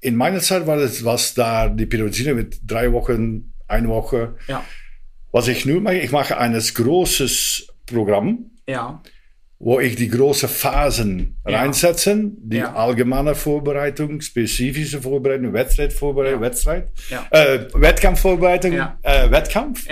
[0.00, 4.34] in meiner Zeit war das, was da die Periodisierung mit drei Wochen, eine Woche.
[4.48, 4.64] Ja,
[5.34, 9.02] Was ich nur mache, ich mache ein großes Programm, ja,
[9.58, 11.60] wo ich die großen Phasen Ja.
[11.60, 12.74] reinsetzen, die Ja.
[12.74, 16.46] allgemeine Vorbereitung, spezifische Vorbereitung, Wettkampfvorbereitung, Ja.
[16.46, 17.26] Wettstreit, Ja.
[17.30, 18.98] äh, Wettkampfvorbereitung, Ja.
[19.02, 19.88] äh, Wettkampf.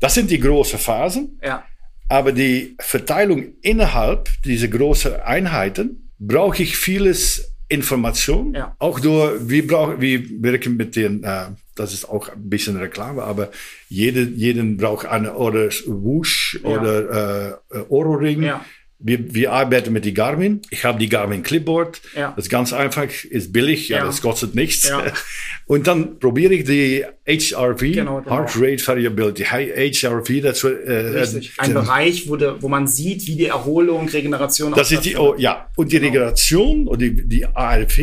[0.00, 1.38] Das sind die großen Phasen.
[1.42, 1.64] ja,
[2.08, 8.54] Aber die Verteilung innerhalb dieser großen Einheiten brauche ich vieles Information.
[8.54, 8.76] Ja.
[8.78, 13.22] Auch durch, wir brauchen, wir wirken mit den, äh, das ist auch ein bisschen Reklame,
[13.24, 13.50] aber
[13.88, 16.68] jede, jeden braucht eine oder Whoosh Ja.
[16.70, 18.42] oder äh, Oro-Ring.
[18.42, 18.64] Ja.
[18.98, 20.62] Wir, wir arbeiten mit die Garmin.
[20.70, 22.00] Ich habe die Garmin Clipboard.
[22.16, 22.32] Ja.
[22.34, 24.06] Das ist ganz einfach, ist billig, ja, Ja.
[24.06, 24.88] das kostet nichts.
[24.88, 25.04] Ja.
[25.66, 28.30] Und dann probiere ich die HRV, Genau, genau.
[28.30, 31.52] Heart Rate Variability, HRV, das äh, richtig.
[31.58, 35.16] äh, Ein Bereich, wo, de, wo man sieht, wie die Erholung, Regeneration Das ist die,
[35.16, 35.68] oh, ja.
[35.76, 37.98] Und die Regeneration und die, die ARP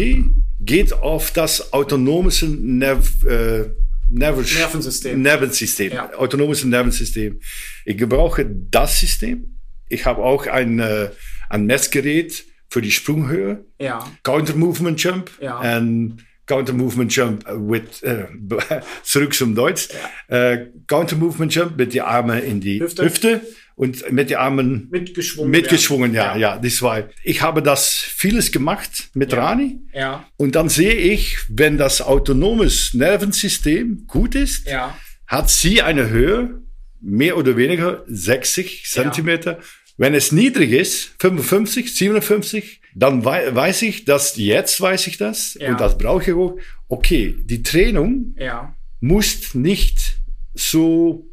[0.60, 3.66] geht auf das autonome Nerv, äh,
[4.12, 5.22] Nerv, Nervensystem.
[5.22, 5.92] Nervensystem.
[6.18, 9.53] Autonomes Ich gebrauche das System.
[9.90, 11.10] Ich habe auch ein, äh,
[11.50, 13.66] ein Messgerät für die Sprunghöhe.
[13.80, 14.00] Ja.
[14.24, 15.32] Counter Movement Jump.
[15.40, 15.78] Ja.
[15.78, 18.26] Und Counter Movement Jump with, äh,
[19.04, 19.90] zurück zum Deutsch.
[20.30, 20.52] Ja.
[20.52, 23.06] Äh, Counter Movement Jump mit die Arme in die Hüfte.
[23.06, 23.42] Hüfte
[23.76, 25.52] und mit die Armen mitgeschwungen.
[25.52, 27.04] Mitgeschwungen, ja, ja, ja, das war.
[27.24, 29.44] Ich habe das vieles gemacht mit ja.
[29.44, 29.80] Rani.
[29.94, 30.26] Ja.
[30.38, 34.98] Und dann sehe ich, wenn das autonomes Nervensystem gut ist, ja.
[35.28, 36.63] hat sie eine Höhe,
[37.04, 39.60] mehr oder weniger 60 Zentimeter.
[39.98, 45.56] Wenn es niedrig ist, 55, 57, dann wei weiß ich, dass jetzt weiß ich das
[45.60, 45.72] Ja.
[45.72, 46.58] und das brauche ich auch.
[46.88, 48.76] Okay, die Training Ja.
[49.02, 50.18] muss nicht
[50.54, 51.28] so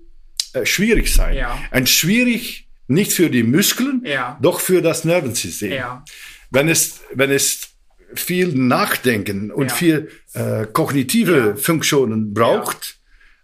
[0.53, 1.37] äh, schwierig sein.
[1.37, 1.59] Ja.
[1.71, 4.39] Ein schwierig nicht für die Muskeln, Ja.
[4.43, 5.73] doch für das Nervensystem.
[5.73, 6.05] Ja.
[6.51, 7.69] Wenn es wenn es
[8.15, 9.75] viel Nachdenken und Ja.
[9.77, 11.57] viel äh, kognitive Ja.
[11.57, 12.99] Funktionen braucht,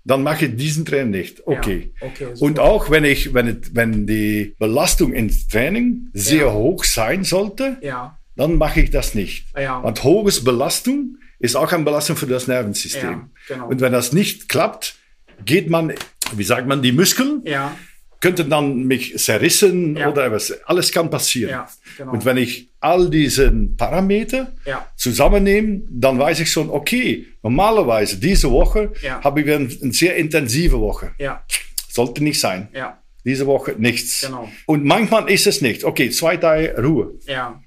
[0.06, 1.46] dann mache ich diesen Training nicht.
[1.46, 1.92] Okay.
[2.00, 2.06] Ja.
[2.06, 6.52] Okay, und auch wenn ich wenn wenn die Belastung ins Training sehr Ja.
[6.52, 8.18] hoch sein sollte, Ja.
[8.36, 9.46] dann mache ich das nicht.
[9.58, 9.78] Ja.
[9.78, 13.02] Und hohes Belastung ist auch eine Belastung für das Nervensystem.
[13.10, 13.68] Ja, genau.
[13.68, 14.96] Und wenn das nicht klappt,
[15.44, 15.92] geht man,
[16.34, 17.76] wie sagt man, die Muskeln Ja.
[18.20, 20.08] Könnten dann mich zerrissen Ja.
[20.10, 20.52] oder was.
[20.66, 21.50] Alles kann passieren.
[21.50, 22.12] Ja, genau.
[22.12, 24.86] Und wenn ich all diese Parameter Ja.
[24.96, 30.78] zusammennehme, dann weiß ich schon, okay, normalerweise diese Woche habe ich eine, eine sehr intensive
[30.80, 31.12] Woche.
[31.18, 31.44] Ja.
[31.88, 32.68] Sollte nicht sein.
[32.72, 32.98] Ja.
[33.24, 34.20] Diese Woche nichts.
[34.24, 34.48] Genau.
[34.66, 35.84] Und manchmal ist es nicht.
[35.84, 37.14] Okay, zwei Tage Ruhe.
[37.26, 37.60] Ja.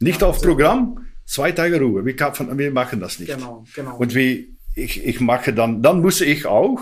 [0.00, 2.04] Nicht auf Programm, zwei Tage Ruhe.
[2.04, 3.32] Wir, kann, wir machen das nicht.
[3.34, 3.64] Genau.
[3.74, 3.96] Genau.
[3.96, 6.80] Und wie ich, ich mache dann, dann muss ich auch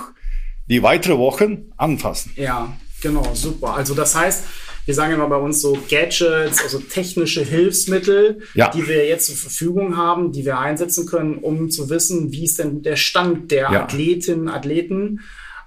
[0.69, 2.31] die weiteren Wochen anfassen.
[2.37, 3.75] Ja, genau, super.
[3.75, 4.45] Also das heißt,
[4.87, 8.71] wir sagen immer bei uns so Gadgets, also technische Hilfsmittel, Ja.
[8.71, 12.59] die wir jetzt zur Verfügung haben, die wir einsetzen können, um zu wissen, wie ist
[12.59, 13.83] denn der Stand der Ja.
[13.83, 15.21] Athletinnen, Athleten.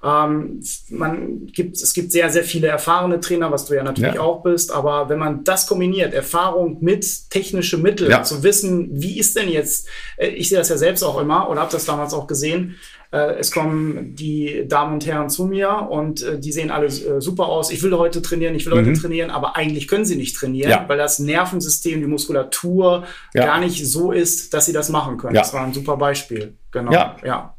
[0.05, 4.21] Ähm, man gibt, es gibt sehr, sehr viele erfahrene Trainer, was du ja natürlich Ja.
[4.21, 8.21] auch bist, aber wenn man das kombiniert, Erfahrung mit technische Mittel, Ja.
[8.23, 11.61] zu wissen, wie ist denn jetzt, äh, ich sehe das ja selbst auch immer oder
[11.61, 12.75] habe das damals auch gesehen,
[13.13, 17.21] äh, es kommen die Damen und Herren zu mir und äh, die sehen alle äh,
[17.21, 17.71] super aus.
[17.71, 20.71] Ich will heute trainieren, ich will heute trainieren, aber eigentlich können sie nicht trainieren, Mhm.
[20.71, 20.89] Ja.
[20.89, 23.45] weil das Nervensystem, die Muskulatur Ja.
[23.45, 25.35] gar nicht so ist, dass sie das machen können.
[25.35, 25.41] Ja.
[25.41, 26.57] Das war ein super Beispiel.
[26.71, 26.91] Genau.
[26.91, 27.15] Ja.
[27.23, 27.57] ja.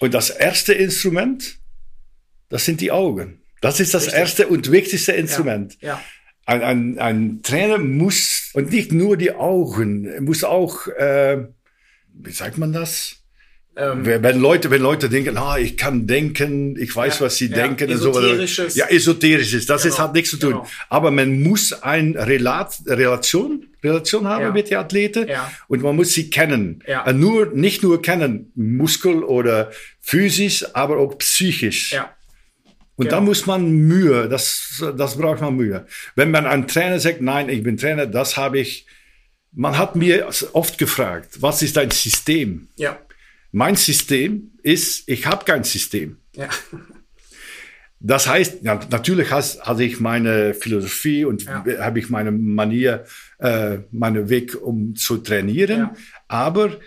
[0.00, 1.58] Und das erste Instrument,
[2.50, 3.40] das sind die Augen.
[3.60, 4.20] Das ist das Richtig.
[4.20, 5.76] erste und wichtigste Instrument.
[5.80, 6.00] Ja.
[6.46, 11.46] Ein, ein, ein Trainer muss, und nicht nur die Augen, muss auch, äh,
[12.14, 13.17] wie sagt man das?
[13.80, 17.46] Ähm, Wenn Leute, wenn Leute denken, ah, ich kann denken, ich weiß, Ja, was sie
[17.46, 18.74] ja, denken und so esoterisches.
[18.74, 20.50] Ja, esoterisches, das Genau, ist, hat nichts zu tun.
[20.50, 20.66] genau.
[20.88, 24.50] Aber man muss eine Relat Relation, Relation haben Ja.
[24.50, 25.28] mit den Athleten
[25.68, 26.82] und man muss sie kennen.
[26.86, 31.94] Äh, Nur, nicht nur kennen, Muskel oder physisch, aber auch psychisch.
[32.96, 33.10] Und Genau.
[33.18, 35.86] da muss man Mühe, das, das braucht man Mühe.
[36.16, 38.86] Wenn man einen Trainer sagt, nein, ich bin Trainer, das habe ich,
[39.52, 42.66] man hat mir oft gefragt, was ist dein System?
[42.76, 42.98] Ja.
[43.52, 46.18] Mein System ist, ich habe kein System.
[46.36, 46.48] Ja.
[48.00, 51.64] Das heißt, ja, natürlich has- hatte ich meine Philosophie und Ja.
[51.80, 53.04] habe ich meine Manier,
[53.38, 55.78] äh, meinen Weg, um zu trainieren.
[55.80, 55.94] Ja.
[56.28, 56.78] Aber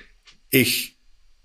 [0.50, 0.98] ich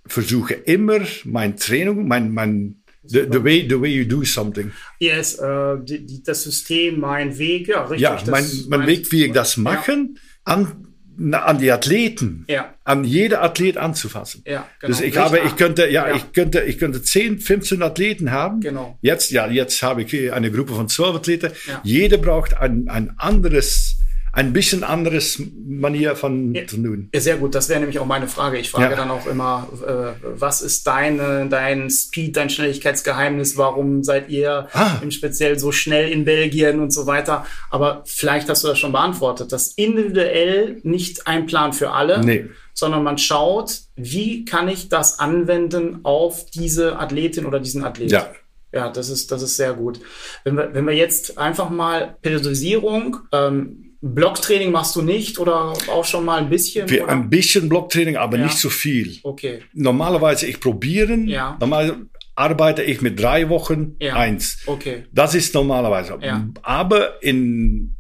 [0.07, 4.71] versuche immer mein Training, mein, mein, the, the way, the way you do something.
[5.01, 8.03] Yes, äh, die, die, das System, mein Weg, ja, richtig.
[8.03, 10.86] Ja, mein, mein Weg, wie ich das machen, an,
[11.33, 12.75] an die Athleten, Ja.
[12.85, 14.43] an jeder Athlet anzufassen.
[14.47, 14.93] Ja, genau.
[14.93, 16.17] Das, ich habe, ich könnte, ja, Ja.
[16.17, 18.61] ich könnte, ich könnte 10, 15 Athleten haben.
[18.61, 18.99] Genau.
[19.03, 21.53] Jetzt, ja, jetzt habe ich eine Gruppe von 12 Athleten.
[21.67, 21.81] Ja.
[21.85, 23.97] Jeder braucht ein, ein anderes,
[24.37, 26.67] ein bisschen anderes Manier von Ja.
[26.67, 27.09] zu tun.
[27.17, 27.55] Sehr gut.
[27.55, 28.59] Das wäre nämlich auch meine Frage.
[28.59, 28.97] Ich frage Ja.
[28.97, 33.57] dann auch immer, äh, was ist deine, dein Speed, dein Schnelligkeitsgeheimnis?
[33.57, 34.99] Warum seid ihr Ah.
[35.03, 37.47] im Speziell so schnell in Belgien und so weiter?
[37.71, 39.53] Aber vielleicht hast du das schon beantwortet.
[39.53, 42.47] Das individuell nicht ein Plan für alle, Nee.
[42.75, 48.13] sondern man schaut, wie kann ich das anwenden auf diese Athletin oder diesen Athleten?
[48.13, 48.31] Ja.
[48.73, 50.01] Ja, das ist, das ist sehr gut.
[50.45, 56.05] Wenn wir, wenn wir jetzt einfach mal Periodisierung, ähm, Blocktraining machst du nicht oder auch
[56.05, 56.87] schon mal ein bisschen?
[56.89, 58.45] Für ein bisschen Blocktraining, aber Ja.
[58.45, 59.19] nicht so viel.
[59.23, 59.61] Okay.
[59.73, 61.57] Normalerweise ich probieren, Ja.
[61.61, 61.97] normal
[62.35, 64.15] arbeite ich mit drei Wochen Ja.
[64.17, 64.59] eins.
[64.67, 65.05] Okay.
[65.13, 66.19] Das ist normalerweise.
[66.21, 66.47] Ja.
[66.63, 67.97] Aber in,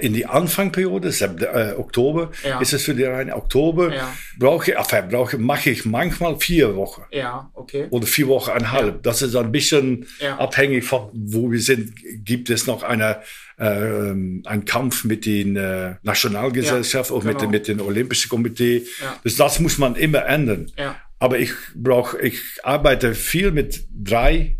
[0.00, 2.58] in die Anfangperiode, äh, Oktober, Ja.
[2.58, 4.12] ist es für die reine Oktober, Ja.
[4.36, 7.02] brauche enfin, brauche, mache ich manchmal vier Wochen.
[7.12, 7.86] Ja, okay.
[7.90, 9.04] Oder vier Wochen einhalb.
[9.04, 10.38] Das ist ein bisschen Ja.
[10.38, 11.92] abhängig von, wo wir sind.
[12.24, 13.20] Gibt es noch eine,
[13.62, 17.46] ähm, einen Kampf mit den äh, Nationalgesellschaft Ja, oder mit, genau.
[17.46, 18.84] dem- mit dem Olympischen Komitee?
[19.00, 19.20] Ja.
[19.22, 20.70] Das, das muss man immer ändern.
[20.76, 20.96] Ja.
[21.18, 24.56] Aber ich brauche, ich arbeite viel mit drei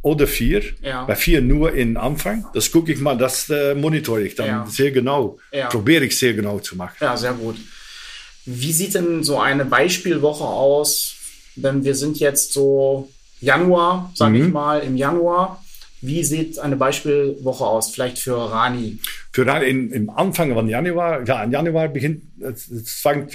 [0.00, 0.62] oder vier.
[0.80, 1.04] Ja.
[1.04, 2.46] Bei vier nur in Anfang.
[2.54, 4.66] Das gucke ich mal, das äh, monitore ich dann ja.
[4.66, 5.38] sehr genau.
[5.52, 5.66] Ja.
[5.68, 6.96] Probiere ich sehr genau zu machen.
[7.00, 7.56] Ja, sehr gut.
[8.46, 11.16] Wie sieht denn so eine Beispielwoche aus,
[11.56, 14.46] wenn wir sind jetzt so Januar, sage mhm.
[14.46, 15.62] ich mal, im Januar.
[16.06, 18.98] Wie sieht eine Beispielwoche aus, vielleicht für Rani?
[19.32, 23.34] Für Rani in, im Anfang von Januar, ja, im Januar beginnt, es fängt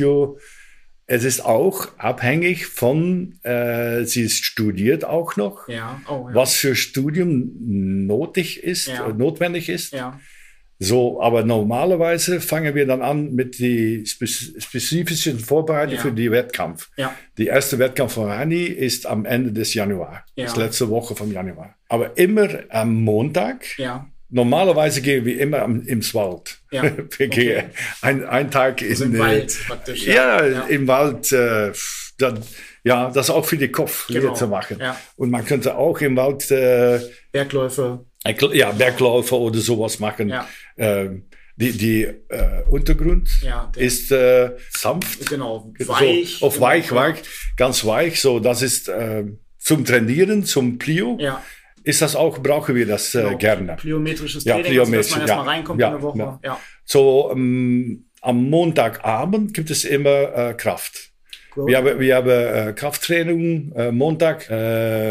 [1.07, 6.01] es ist auch abhängig von, äh, sie ist studiert auch noch, ja.
[6.07, 6.35] Oh, ja.
[6.35, 7.51] was für Studium
[8.07, 9.09] notig ist, ja.
[9.09, 9.91] notwendig ist.
[9.91, 10.21] Ja.
[10.83, 16.01] So, aber normalerweise fangen wir dann an mit die spezifischen Vorbereitungen ja.
[16.01, 16.89] für die Wettkampf.
[16.97, 17.15] Ja.
[17.37, 20.45] Die erste Wettkampf von Rani ist am Ende des Januar, ja.
[20.45, 21.75] das letzte Woche vom Januar.
[21.87, 24.07] Aber immer am Montag ja.
[24.33, 26.57] Normalerweise gehen wir immer am, im Wald.
[26.71, 26.83] Ja.
[26.83, 27.27] wir okay.
[27.27, 27.65] gehen
[28.01, 30.07] ein, ein Tag also in, im Wald praktisch.
[30.07, 31.31] Ja, ja, im Wald.
[31.33, 31.73] Äh,
[32.17, 32.39] dann,
[32.83, 34.33] ja, das auch für die Kopf genau.
[34.33, 34.77] zu machen.
[34.79, 34.97] Ja.
[35.15, 36.99] Und man könnte auch im Wald äh,
[37.31, 38.05] Bergläufe.
[38.53, 40.29] Ja, Bergläufe oder sowas machen.
[40.29, 40.47] Ja.
[40.77, 41.23] Ähm,
[41.55, 45.29] die, die äh, Untergrund ja, ist äh, sanft.
[45.29, 46.37] Genau, weich.
[46.39, 46.65] So, auf genau.
[46.65, 47.17] weich, weich,
[47.55, 48.19] ganz weich.
[48.19, 49.25] So, das ist äh,
[49.57, 51.17] zum Trainieren, zum Plio.
[51.19, 51.41] Ja
[51.83, 53.37] ist das auch, brauchen wir das äh, genau.
[53.37, 53.75] gerne.
[53.75, 56.39] Pliometrisches Training, ja, pliometrisch, also, dass man erstmal ja, reinkommt ja, in der Woche.
[56.43, 56.59] Ja.
[56.85, 61.11] So, ähm, am Montagabend gibt es immer äh, Kraft.
[61.55, 61.67] Cool.
[61.67, 64.47] Wir haben, wir haben äh, Krafttraining Montag,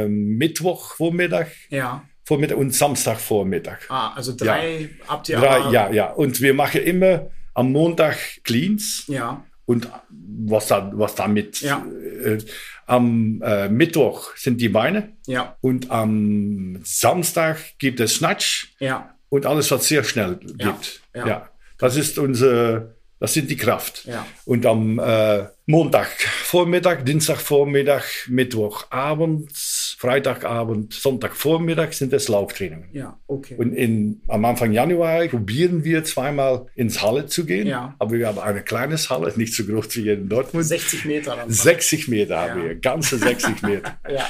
[0.08, 1.48] Mittwoch Vormittag.
[1.68, 2.04] Ja.
[2.30, 3.88] Vormittag und Samstag Vormittag.
[3.88, 5.08] Ah, also drei ja.
[5.08, 6.12] habt ihr drei, Ja, ja.
[6.12, 9.02] Und wir machen immer am Montag Cleans.
[9.08, 9.44] Ja.
[9.66, 11.84] Und was, da, was damit ja.
[12.24, 12.38] äh,
[12.86, 15.08] am äh, Mittwoch sind die Beine.
[15.26, 15.56] Ja.
[15.60, 18.76] Und am Samstag gibt es Snatch.
[18.78, 19.12] Ja.
[19.28, 21.02] Und alles, was sehr schnell gibt.
[21.12, 21.26] Ja.
[21.26, 21.48] ja.
[21.78, 24.04] Das ist unsere, das sind die Kraft.
[24.04, 24.24] Ja.
[24.44, 32.88] Und am äh, Montag Vormittag, Dienstag Vormittag, Mittwochabend, Freitagabend, Sonntagvormittag sind es Lauftrainingen.
[32.92, 33.54] Ja, okay.
[33.56, 37.68] Und in, am Anfang Januar probieren wir zweimal ins Halle zu gehen.
[37.68, 37.94] Ja.
[38.00, 40.66] Aber wir haben eine kleine Halle, nicht so groß wie in Dortmund.
[40.66, 41.36] 60 Meter.
[41.36, 42.50] Dann 60 Meter ja.
[42.50, 43.96] haben wir, ganze 60 Meter.
[44.10, 44.26] ja.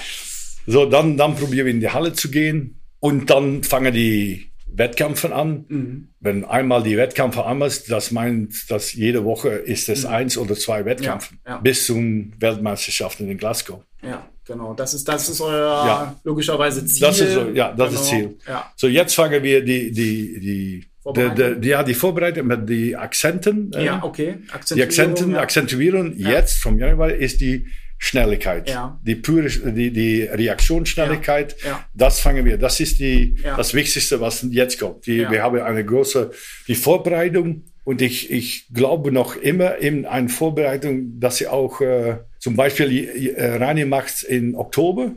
[0.67, 2.83] So, dann, dann probieren wir in die Halle zu gehen.
[2.99, 5.65] Und dann fangen die Wettkämpfen an.
[5.69, 6.09] Mhm.
[6.21, 10.11] Wenn einmal die Wettkämpfe an ist, das meint, dass jede Woche ist es mhm.
[10.11, 11.59] eins oder zwei Wettkämpfe ja, ja.
[11.59, 13.83] bis zum Weltmeisterschaften in Glasgow.
[14.03, 14.75] Ja, genau.
[14.75, 16.21] Das ist, das ist euer ja.
[16.25, 17.07] logischerweise Ziel.
[17.07, 18.01] Das ist so, ja, das genau.
[18.01, 18.39] ist Ziel.
[18.47, 18.73] Ja.
[18.77, 23.71] So, jetzt fangen wir die, die, die, die, die, ja, die Vorbereitung mit die Akzenten.
[23.73, 24.39] Ja, äh, okay.
[24.53, 25.41] Akzentuierung, die Akzenten, ja.
[25.41, 27.67] Akzentuierung jetzt vom Januar ist die
[28.03, 28.99] Schnelligkeit, ja.
[29.03, 31.69] die pure, die, die Reaktionsschnelligkeit, ja.
[31.69, 31.85] Ja.
[31.93, 35.07] das fangen wir, das ist die, das Wichtigste, was jetzt kommt.
[35.07, 36.31] Die, Wir haben eine große,
[36.67, 42.17] die Vorbereitung und ich, ich glaube noch immer in eine Vorbereitung, dass sie auch, äh,
[42.39, 45.13] zum Beispiel, äh, Rani macht in Oktober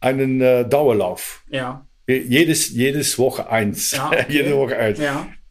[0.00, 1.44] einen äh, Dauerlauf.
[2.06, 3.98] Jedes, jedes Woche eins.
[4.06, 4.24] Okay.
[4.28, 4.98] Jede Woche eins.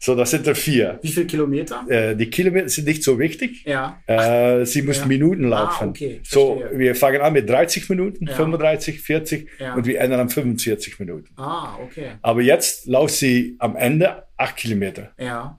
[0.06, 0.99] So, das sind da vier.
[1.01, 1.86] Wie viele Kilometer?
[1.88, 3.64] Äh, die Kilometer sind nicht so wichtig.
[3.66, 4.01] Ja.
[4.06, 5.08] Äh, sie müssen ja.
[5.08, 5.88] Minuten ah, laufen.
[5.88, 6.20] Ah, okay.
[6.24, 8.34] So, wir fangen an mit 30 Minuten, ja.
[8.36, 9.76] 35, 40 ja.
[9.76, 11.30] und wir enden an 45 Minuten.
[11.38, 12.18] Ah, okay.
[12.22, 15.14] Aber jetzt läuft sie am Ende acht Kilometer.
[15.18, 15.58] Ja.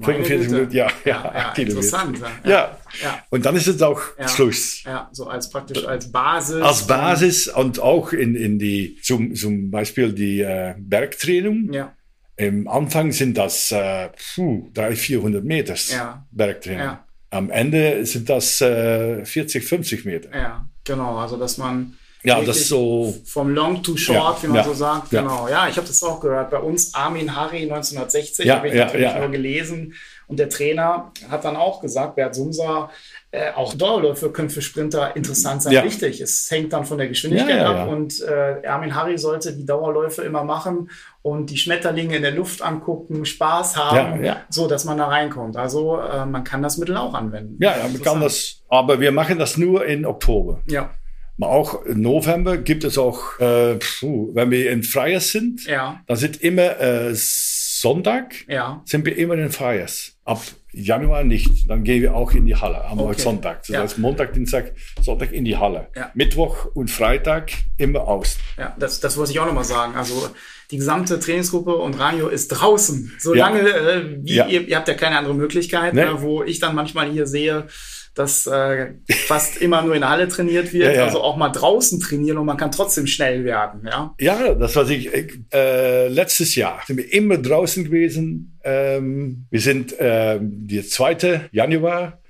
[0.00, 2.18] 45 Minuten, ja, ja, ja, ja Interessant.
[2.18, 2.50] Ja.
[2.50, 2.78] ja.
[3.00, 3.22] ja.
[3.30, 4.82] Und dann ist es auch Schluss.
[4.82, 6.62] Ja, so als praktisch als Basis.
[6.62, 11.72] Als Basis und auch in, in die, zum, zum Beispiel die äh, Bergtraining.
[11.72, 11.94] Ja
[12.36, 16.26] im Anfang sind das äh, puh, 300, 400 Meter ja.
[16.30, 16.80] Bergtraining.
[16.80, 17.04] Ja.
[17.30, 20.36] Am Ende sind das äh, 40, 50 Meter.
[20.36, 21.16] Ja, genau.
[21.16, 24.74] Also, dass man ja, das so vom Long to Short, ja, wie man ja, so
[24.74, 25.10] sagt.
[25.10, 25.46] Genau.
[25.48, 26.50] Ja, ich habe das auch gehört.
[26.50, 29.94] Bei uns Armin Harry 1960 ja, habe ich natürlich nur gelesen.
[30.26, 32.90] Und der Trainer hat dann auch gesagt, Bert Sumser,
[33.30, 35.74] äh, auch Dauerläufe können für Sprinter interessant sein.
[35.74, 35.82] Ja.
[35.82, 39.54] Richtig, es hängt dann von der Geschwindigkeit ja, ja, ab und äh, Armin Harry sollte
[39.54, 40.88] die Dauerläufe immer machen
[41.24, 45.56] und die Schmetterlinge in der Luft angucken, Spaß haben, so dass man da reinkommt.
[45.56, 47.56] Also äh, man kann das Mittel auch anwenden.
[47.62, 50.60] Ja, man kann das, aber wir machen das nur in Oktober.
[50.66, 50.90] Ja.
[51.38, 56.02] Aber auch im November gibt es auch, äh, wenn wir in Freies sind, ja.
[56.06, 58.82] dann sind immer äh, Sonntag, ja.
[58.84, 60.18] sind wir immer in Freies.
[60.26, 61.70] Ab Januar nicht.
[61.70, 63.18] Dann gehen wir auch in die Halle am okay.
[63.18, 63.60] Sonntag.
[63.60, 63.80] Das ja.
[63.80, 65.88] heißt Montag, Dienstag, Sonntag in die Halle.
[65.96, 66.10] Ja.
[66.14, 68.38] Mittwoch und Freitag immer aus.
[68.58, 69.94] Ja, das, das muss ich auch nochmal sagen.
[69.96, 70.30] Also
[70.70, 73.12] die gesamte Trainingsgruppe und Radio ist draußen.
[73.18, 73.76] Solange, ja.
[73.76, 76.02] äh, wie ihr, ihr habt ja keine andere Möglichkeit, nee.
[76.02, 77.66] äh, wo ich dann manchmal hier sehe,
[78.14, 78.92] dass äh,
[79.26, 81.04] fast immer nur in der Halle trainiert wird, ja, ja.
[81.04, 83.82] also auch mal draußen trainieren und man kann trotzdem schnell werden.
[83.84, 85.10] Ja, ja das was ich
[85.52, 88.58] äh, letztes Jahr sind wir immer draußen gewesen.
[88.62, 92.20] Ähm, wir sind äh, die zweite Januar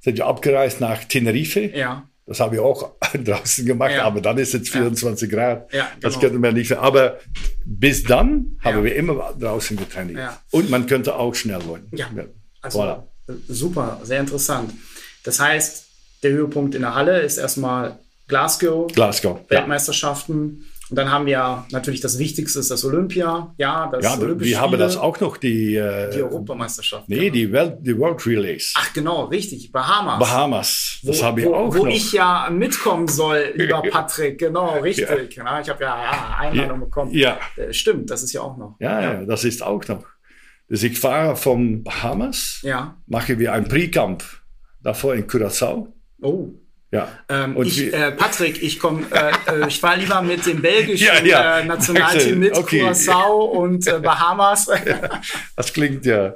[0.00, 1.60] sind wir abgereist nach Tenerife.
[1.74, 2.08] Ja.
[2.26, 4.04] Das habe ich auch draußen gemacht, ja.
[4.04, 5.36] aber dann ist es 24 ja.
[5.36, 5.72] Grad.
[5.72, 6.00] Ja, genau.
[6.00, 6.72] Das könnte man nicht.
[6.72, 7.18] Aber
[7.64, 10.30] bis dann haben wir immer draußen getrainiert.
[10.50, 11.88] Und man könnte auch schnell wollen.
[11.92, 12.08] Ja.
[12.62, 13.02] Also, voilà.
[13.48, 14.72] Super, sehr interessant.
[15.22, 15.86] Das heißt,
[16.22, 20.64] der Höhepunkt in der Halle ist erstmal Glasgow, Glasgow Weltmeisterschaften.
[20.94, 23.52] Und dann haben wir natürlich das Wichtigste ist das Olympia.
[23.58, 27.08] Ja, das ja Olympische wir haben das auch noch, die, äh, die Europameisterschaft.
[27.08, 27.32] Nee, genau.
[27.32, 28.74] die, Welt, die World Relays.
[28.76, 30.20] Ach genau, richtig, Bahamas.
[30.20, 31.84] Bahamas, das habe ich wo, auch wo noch.
[31.86, 35.34] Wo ich ja mitkommen soll, lieber Patrick, genau, richtig.
[35.34, 35.42] Ja.
[35.42, 36.84] Genau, ich habe ja, ja Einladung ja.
[36.84, 37.12] bekommen.
[37.12, 37.38] Ja.
[37.56, 38.76] Äh, stimmt, das ist ja auch noch.
[38.78, 40.04] Ja, ja, das ist auch noch.
[40.70, 42.96] Also ich fahre vom Bahamas, ja.
[43.08, 44.22] mache wir ein Pre-Camp
[44.80, 45.88] davor in Curaçao.
[46.22, 46.50] Oh.
[46.94, 47.08] Ja.
[47.28, 51.24] Ähm, ich, äh, Patrick, ich komm, äh, äh, ich fahre lieber mit dem belgischen ja,
[51.24, 51.58] ja.
[51.58, 52.82] Äh, Nationalteam mit okay.
[52.82, 54.66] Curaçao und äh, Bahamas.
[54.86, 55.20] ja,
[55.56, 56.34] das klingt ja.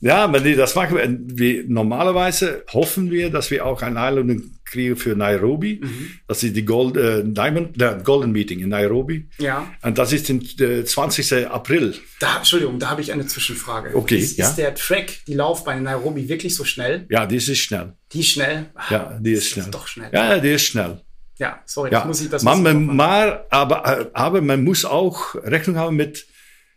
[0.00, 1.06] Ja, nee, das machen wir.
[1.08, 1.64] wir.
[1.68, 5.80] Normalerweise hoffen wir, dass wir auch eine Einladung kriegen für Nairobi.
[5.82, 6.10] Mhm.
[6.26, 9.28] Das ist die Gold, äh, Diamond, der Golden Meeting in Nairobi.
[9.38, 9.72] Ja.
[9.82, 11.48] Und das ist im äh, 20.
[11.48, 11.94] April.
[12.20, 13.94] Da, Entschuldigung, da habe ich eine Zwischenfrage.
[13.94, 14.18] Okay.
[14.18, 14.48] Ist, ja?
[14.48, 17.06] ist der Track, die Laufbahn in Nairobi wirklich so schnell?
[17.10, 17.94] Ja, die ist schnell.
[18.12, 18.70] Die ist schnell?
[18.88, 19.70] Ja, die ist, ist schnell.
[19.70, 20.10] doch schnell.
[20.12, 21.00] Ja, die ist schnell.
[21.38, 22.04] Ja, sorry, ja.
[22.04, 26.26] muss ich das man, man, mal, aber, aber man muss auch Rechnung haben mit,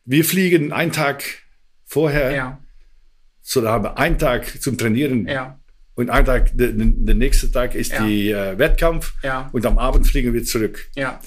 [0.06, 1.24] wir fliegen einen Tag
[1.84, 2.32] vorher.
[2.32, 2.60] Ja.
[3.42, 5.28] So, da haben wir einen Tag zum Trainieren.
[5.28, 5.60] Ja.
[5.96, 8.04] Und ein Tag, der, der nächste Tag ist Ja.
[8.06, 9.14] die äh, Wettkampf.
[9.24, 9.50] Ja.
[9.54, 10.88] Und am Abend fliegen wir zurück.
[10.96, 11.20] Ja.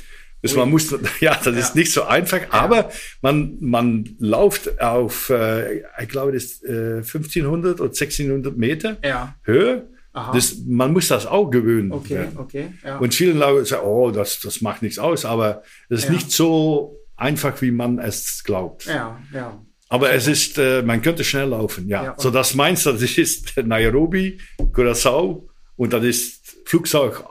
[0.45, 0.55] Ui.
[0.55, 0.91] man muss,
[1.21, 1.53] ja, das Ja.
[1.61, 2.91] ist nicht so einfach, aber
[3.23, 9.35] man, man läuft auf, äh, ich glaube, das ist äh, 1500 oder 1600 Meter Ja.
[9.43, 9.89] Höhe.
[10.13, 10.33] Aha.
[10.33, 11.93] Das, man muss das auch gewöhnen.
[11.93, 12.41] Okay, Ja.
[12.41, 12.69] okay.
[12.85, 12.99] Ja.
[12.99, 16.13] Und viele Leute sagen, oh, das, das macht nichts aus, aber es ist Ja.
[16.13, 18.87] nicht so einfach, wie man es glaubt.
[18.87, 19.61] ja, ja.
[19.89, 22.03] Aber es ist, äh, man könnte schnell laufen, ja.
[22.05, 24.39] Ja, so das meinst du, das ist Nairobi,
[24.73, 27.23] Curaçao und das ist Flugzeug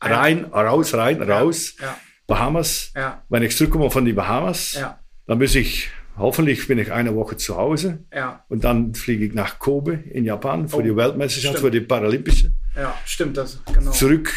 [0.00, 1.96] rein, raus, rein, raus, Ja.
[2.26, 2.92] Bahamas.
[2.96, 3.22] Ja.
[3.28, 4.98] Wenn ich zurückkomme von die Bahamas, Ja.
[5.26, 8.44] dann muss ich, hoffentlich bin ich eine Woche zu Hause Ja.
[8.48, 11.72] und dann fliege ich nach Kobe in Japan für Oh, die Weltmeisterschaft, stimmt.
[11.74, 12.50] für die Paralympische.
[12.76, 13.90] Ja, stimmt das, genau.
[13.92, 14.32] Zurück,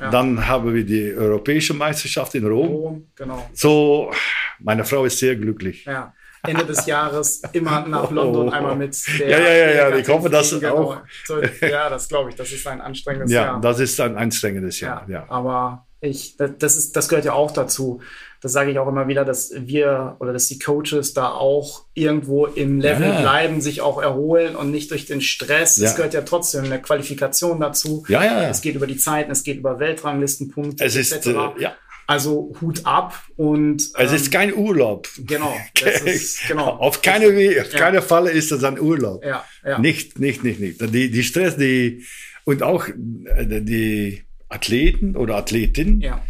[0.00, 0.10] Ja.
[0.10, 2.66] dann haben wir die Europäische Meisterschaft in Rom.
[2.68, 3.48] Rom, genau.
[3.54, 4.12] So,
[4.60, 5.84] meine Frau ist sehr glücklich.
[5.86, 6.12] Ja.
[6.46, 8.52] Ende des Jahres immer nach London Oh.
[8.52, 9.28] einmal mit der.
[9.28, 11.40] Ja, ja, ja, ja, der ich hoffe, dass Gattin auch- genau.
[11.60, 13.60] So, ja, das glaube ich, das ist ein anstrengendes Ja, Jahr.
[13.60, 15.24] das ist ein anstrengendes Jahr, ja.
[15.28, 18.00] Aber ich, das- das ist, das gehört ja auch dazu.
[18.42, 22.44] Das sage ich auch immer wieder, dass wir oder dass die Coaches da auch irgendwo
[22.46, 23.20] im Level Ja.
[23.22, 25.78] bleiben, sich auch erholen und nicht durch den Stress.
[25.78, 25.86] Ja.
[25.88, 28.04] Es gehört ja trotzdem eine Qualifikation dazu.
[28.08, 28.48] Ja, ja, ja.
[28.50, 31.74] Es geht über die Zeiten, es geht über Weltranglistenpunkte Es ist, äh, ja,
[32.08, 35.08] Also Hut ab und es ähm, ist kein Urlaub.
[35.18, 35.56] genau,
[36.04, 36.68] ist, genau.
[36.68, 37.78] Auf keine, auf Ja.
[37.78, 39.24] keine Falle ist das ein Urlaub.
[39.24, 39.78] Ja, ja.
[39.78, 40.80] Nicht, nicht, nicht, nicht.
[40.94, 42.04] Die, die Stress, die,
[42.44, 46.22] und auch äh, die Athleten oder Athletinnen, Ja,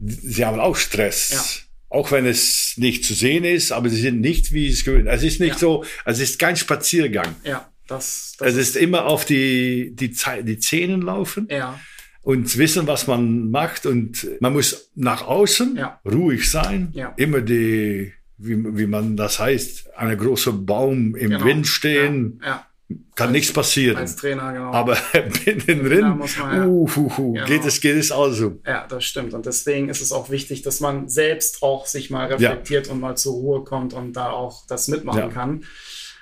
[0.00, 1.30] sie haben auch Stress.
[1.32, 1.96] Ja.
[1.96, 5.06] Auch wenn es nicht zu sehen ist, aber sie sind nicht wie es gewöhnt.
[5.08, 5.58] Es ist nicht Ja.
[5.58, 7.36] so, es ist kein Spaziergang.
[7.44, 11.46] ja, das, das Es ist immer auf die, die, Ze- die Zähnen laufen.
[11.48, 11.78] ja,
[12.24, 13.86] und wissen, was man macht.
[13.86, 16.00] Und man muss nach außen Ja.
[16.04, 16.88] ruhig sein.
[16.92, 17.12] Ja.
[17.16, 21.44] Immer die, wie, wie man das heißt, eine große Baum im genau.
[21.44, 22.40] Wind stehen.
[22.44, 22.66] Ja,
[23.14, 23.96] Kann nichts passieren.
[23.98, 24.72] als Trainer, genau.
[24.72, 24.96] Aber
[25.44, 26.66] binnen drin, ja.
[26.66, 27.46] uh, uh, uh, Genau.
[27.46, 28.58] geht es, geht es also.
[28.66, 29.34] Ja, das stimmt.
[29.34, 33.16] Und deswegen ist es auch wichtig, dass man selbst auch sich mal reflektiert und mal
[33.16, 35.64] zur Ruhe kommt und da auch das mitmachen kann.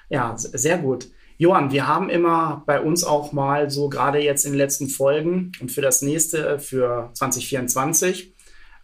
[0.09, 1.07] Ja, sehr gut.
[1.43, 5.51] Johann, wir haben immer bei uns auch mal so gerade jetzt in den letzten Folgen
[5.61, 8.32] und für das nächste, äh, für 2024,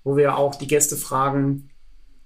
[0.03, 1.71] wo wir auch die Gäste fragen,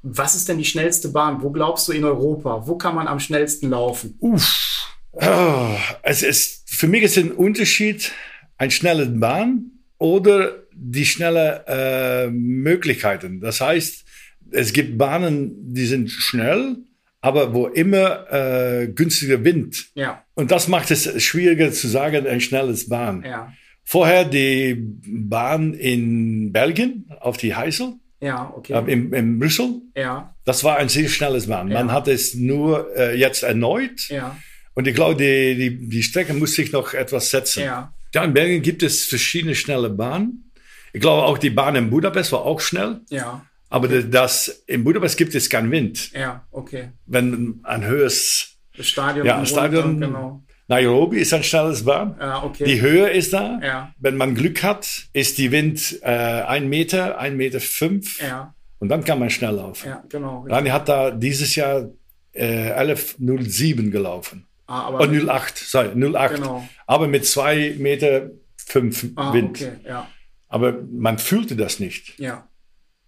[0.03, 1.43] was ist denn die schnellste Bahn?
[1.43, 2.67] Wo glaubst du in Europa?
[2.67, 4.17] Wo kann man am schnellsten laufen?
[4.21, 4.89] Uff.
[5.21, 8.11] Ah, es ist, für mich ist ein Unterschied,
[8.57, 13.43] ein schnelle Bahn oder die schnelle äh, Möglichkeiten.
[13.43, 14.07] Das heißt,
[14.51, 16.79] es gibt Bahnen, die sind schnell,
[17.23, 19.87] aber wo immer äh, günstiger Wind.
[19.95, 23.23] Ja, Und das macht es schwieriger zu sagen, ein schnelles Bahn.
[23.25, 23.53] ja,
[23.85, 28.75] Vorher die Bahn in Belgien auf die Heißel, ja, okay.
[28.75, 29.81] äh, in, in Brüssel.
[29.97, 31.69] Ja, Das war ein sehr schnelles Bahn.
[31.71, 31.79] Ja.
[31.79, 34.09] Man hat es nur äh, jetzt erneut.
[34.09, 34.37] ja,
[34.75, 37.65] Und ich glaube, die, die, die Strecke muss sich noch etwas setzen.
[37.65, 40.51] ja, Ja, in Belgien gibt es verschiedene schnelle Bahnen.
[40.93, 43.01] Ich glaube, auch die Bahn in Budapest war auch schnell.
[43.11, 46.13] ja, Aber das, in Budapest gibt es keinen Wind.
[46.13, 46.91] ja, okay.
[47.07, 49.27] Wenn ein höheres, Das Stadion.
[49.27, 50.43] ja, im Stadion, Genau.
[50.69, 52.17] Nairobi ist ein schnelles Bahn.
[52.19, 52.65] Ja, okay.
[52.65, 53.59] Die Höhe ist da.
[53.63, 53.93] Ja.
[53.99, 58.21] Wenn man Glück hat, ist die Wind äh, ein Meter, ein Meter fünf.
[58.23, 59.89] Ja, Und dann kann man schnell laufen.
[59.89, 60.47] ja, genau.
[60.49, 61.91] Rani hat da dieses Jahr
[62.33, 64.47] äh, 11.07 gelaufen.
[64.67, 66.37] Ah, aber Oh, 08, sorry, 08.
[66.37, 66.67] Genau.
[66.87, 69.61] Aber mit zwei Meter fünf ah, Wind.
[69.61, 70.09] okay, ja.
[70.49, 72.19] aber man fühlte das nicht.
[72.19, 72.47] Ja.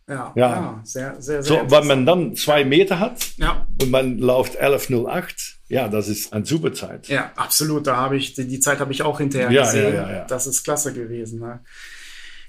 [0.07, 0.49] Ja, ja.
[0.49, 1.65] ja sehr, sehr, sehr.
[1.65, 3.67] So, weil man dann zwei Meter hat ja.
[3.81, 7.09] und man läuft 11,08, ja, das ist eine super Zeit.
[7.09, 7.87] Ja, absolut.
[7.87, 9.95] Da habe ich, die Zeit habe ich auch hinterher ja, gesehen.
[9.95, 10.25] Ja, ja, ja.
[10.27, 11.41] Das ist klasse gewesen.
[11.41, 11.61] Ne?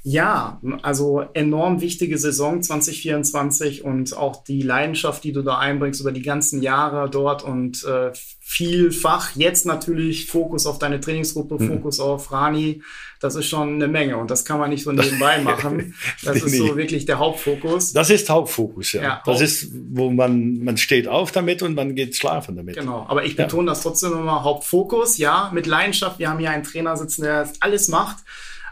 [0.08, 6.12] Ja, also enorm wichtige Saison 2024 und auch die Leidenschaft, die du da einbringst über
[6.12, 11.68] die ganzen Jahre dort und äh, vielfach jetzt natürlich Fokus auf deine Trainingsgruppe, mhm.
[11.70, 12.84] Fokus auf Rani.
[13.20, 15.96] Das ist schon eine Menge und das kann man nicht so nebenbei machen.
[16.24, 17.92] Das ist so wirklich der Hauptfokus.
[17.94, 19.02] Das ist Hauptfokus, ja.
[19.02, 22.78] ja das ist, wo man, man steht auf damit und man geht schlafen damit.
[22.78, 23.72] Genau, aber ich betone ja.
[23.72, 26.20] das trotzdem immer Hauptfokus, ja, mit Leidenschaft.
[26.20, 28.18] Wir haben hier einen Trainer sitzen, der alles macht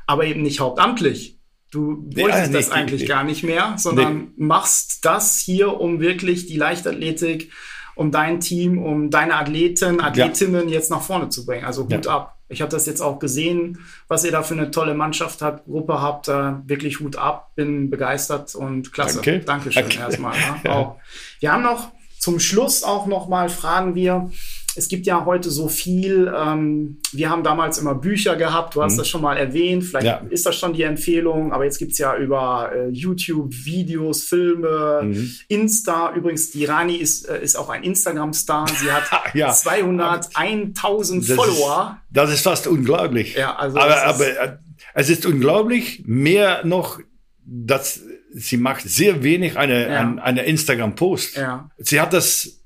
[0.07, 1.39] aber eben nicht hauptamtlich.
[1.71, 3.07] Du wolltest ja, das eigentlich nee.
[3.07, 4.27] gar nicht mehr, sondern nee.
[4.37, 7.51] machst das hier, um wirklich die Leichtathletik,
[7.95, 10.75] um dein Team, um deine Athleten, Athletinnen ja.
[10.75, 11.65] jetzt nach vorne zu bringen.
[11.65, 12.11] Also Hut ja.
[12.11, 12.37] ab.
[12.47, 15.99] Ich habe das jetzt auch gesehen, was ihr da für eine tolle Mannschaft habt, Gruppe
[15.99, 16.27] habt.
[16.27, 19.21] Äh, wirklich Hut ab, bin begeistert und klasse.
[19.23, 19.39] Danke.
[19.39, 19.99] Dankeschön Danke.
[19.99, 20.35] erstmal.
[20.63, 20.95] Ja.
[21.39, 24.31] Wir haben noch zum Schluss auch noch mal fragen wir,
[24.75, 26.33] es gibt ja heute so viel.
[26.35, 28.97] Ähm, wir haben damals immer Bücher gehabt, du hast mhm.
[28.97, 30.21] das schon mal erwähnt, vielleicht ja.
[30.29, 35.01] ist das schon die Empfehlung, aber jetzt gibt es ja über äh, YouTube Videos, Filme,
[35.03, 35.31] mhm.
[35.47, 36.13] Insta.
[36.15, 38.67] Übrigens, die Rani ist, äh, ist auch ein Instagram-Star.
[38.69, 39.03] Sie hat
[39.33, 39.51] ja.
[39.51, 41.99] 201.000 Follower.
[42.09, 43.35] Ist, das ist fast unglaublich.
[43.35, 44.57] Ja, also aber, aber äh,
[44.93, 46.99] es ist unglaublich, mehr noch,
[47.45, 48.01] dass
[48.31, 49.99] sie macht sehr wenig eine, ja.
[49.99, 51.37] eine, eine Instagram-Post.
[51.37, 51.69] Ja.
[51.77, 52.62] Sie hat das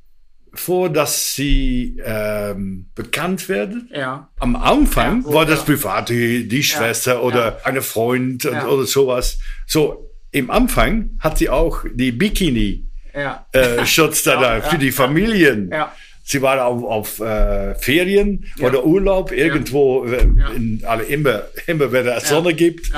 [0.59, 3.89] vor, dass sie ähm, bekannt werden.
[3.93, 4.29] Ja.
[4.39, 7.57] Am Anfang ja, war das privat, die, die Schwester ja, oder ja.
[7.63, 9.39] eine Freund oder sowas.
[9.65, 13.45] So, im Anfang hat sie auch die Bikini ja.
[13.51, 13.85] äh, da,
[14.25, 15.69] da für die Familien.
[15.71, 15.93] Ja.
[16.23, 22.05] Sie war auf, auf äh, Ferien oder Urlaub irgendwo, äh, in, alle, immer, immer wenn
[22.05, 22.91] es Sonne gibt.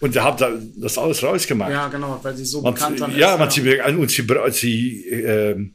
[0.00, 0.42] Und er hat
[0.76, 1.70] das alles rausgemacht.
[1.70, 3.38] Ja, genau, weil sie so bekannt dann ja, ist.
[3.38, 3.60] Man Sie,
[3.98, 5.70] und sie, sie äh,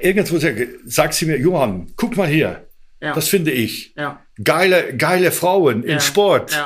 [0.00, 0.38] irgendwo
[0.86, 2.68] sagt sie mir, Johann, guck mal hier.
[3.00, 3.14] Ja.
[3.14, 3.94] Das finde ich.
[3.96, 4.20] Ja.
[4.42, 6.56] Geile, geile Frauen im Sport.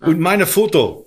[0.00, 1.04] Und meine Foto.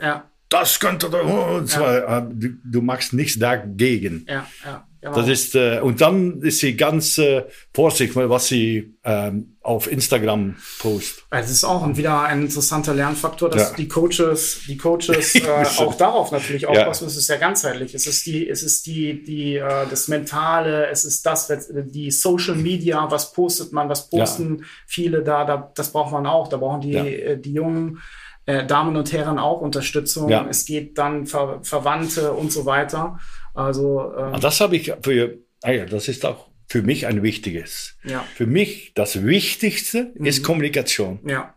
[0.50, 4.26] Das könnte, und zwar, du, du machst nichts dagegen.
[4.28, 4.88] Ja, ja.
[5.02, 5.16] Genau.
[5.16, 10.58] Das ist, äh, und dann ist sie ganz äh, vorsichtig, was sie ähm, auf Instagram
[10.78, 11.26] post.
[11.32, 13.78] Es ist auch wieder ein interessanter Lernfaktor, dass ja.
[13.78, 17.06] die Coaches, die Coaches äh, auch darauf natürlich aufpassen.
[17.06, 17.08] Ja.
[17.08, 17.96] Es ist ja ganzheitlich.
[17.96, 22.56] Es ist die, es ist die, die, äh, das Mentale, es ist das, die Social
[22.56, 24.66] Media, was postet man, was posten ja.
[24.86, 26.48] viele da, da, das braucht man auch.
[26.48, 28.02] Da brauchen die, äh, die jungen
[28.46, 30.32] äh, Damen und Herren auch Unterstützung.
[30.50, 33.20] Es geht dann Ver Verwandte und so weiter.
[33.54, 37.98] Also ähm, das habe ich für, ah ja, das ist auch für mich ein wichtiges.
[38.04, 38.26] Ja.
[38.36, 40.26] Für mich das Wichtigste mhm.
[40.26, 41.20] ist Kommunikation.
[41.28, 41.56] Ja.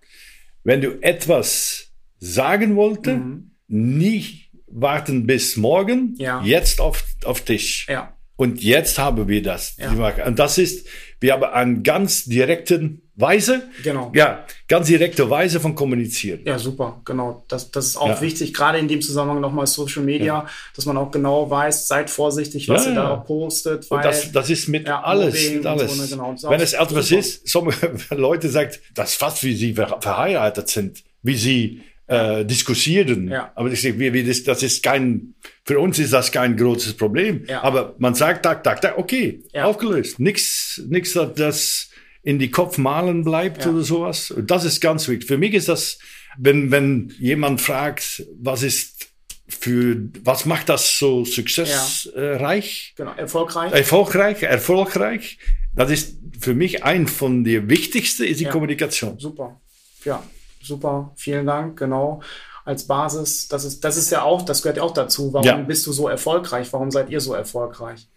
[0.65, 3.53] Wenn du etwas sagen wollte, mhm.
[3.69, 6.43] nicht warten bis morgen, ja.
[6.43, 7.87] jetzt auf, auf Tisch.
[7.89, 8.17] Ja.
[8.37, 9.77] Und jetzt haben wir das.
[9.77, 9.93] Ja.
[10.27, 10.89] Und das ist,
[11.25, 14.13] wir haben einen ganz direkten Weise, genau.
[14.15, 16.41] ja, ganz direkte Weise von kommunizieren.
[16.45, 17.47] Ja, super, genau.
[17.49, 18.21] Das, das ist auch ja.
[18.21, 20.47] wichtig, gerade in dem Zusammenhang nochmal Social Media, ja.
[20.77, 23.91] dass man auch genau weiß, seid vorsichtig, was ja, ihr da postet.
[23.91, 25.51] Weil, das, das ist mit alles.
[25.51, 25.97] Mit alles.
[25.97, 26.51] So, ne, genau.
[26.51, 27.21] Wenn es etwas super.
[27.21, 33.29] ist, sommige Leute sagen, das ist fast wie sie verheiratet sind, wie sie äh, diskutieren.
[33.29, 33.53] Ja.
[33.55, 35.35] Aber ich sage, wir, wir, das, das ist kein,
[35.65, 37.45] für uns ist das kein großes Problem.
[37.49, 37.63] Ja.
[37.63, 39.65] Aber man sagt, tak, tak, tak, okay, ja.
[39.65, 40.19] aufgelöst.
[40.19, 41.91] Nichts, nichts, das
[42.23, 44.35] in die Kopf malen bleibt oder sowas.
[44.47, 45.29] Das ist ganz wichtig.
[45.29, 45.99] Für mich ist das,
[46.39, 49.09] wenn, wenn jemand fragt, was ist
[49.47, 52.95] für, was macht das so successreich?
[52.97, 53.73] Genau, erfolgreich.
[53.73, 55.39] Erfolgreich, erfolgreich.
[55.75, 59.19] Das ist für mich ein von der wichtigsten, ist die Kommunikation.
[59.19, 59.61] Super.
[60.05, 60.23] Ja,
[60.65, 62.21] super, vielen Dank, genau.
[62.65, 65.33] Als Basis, das ist, das ist ja auch, das gehört ja auch dazu.
[65.33, 65.57] Warum ja.
[65.57, 66.73] bist du so erfolgreich?
[66.73, 68.09] Warum seid ihr so erfolgreich?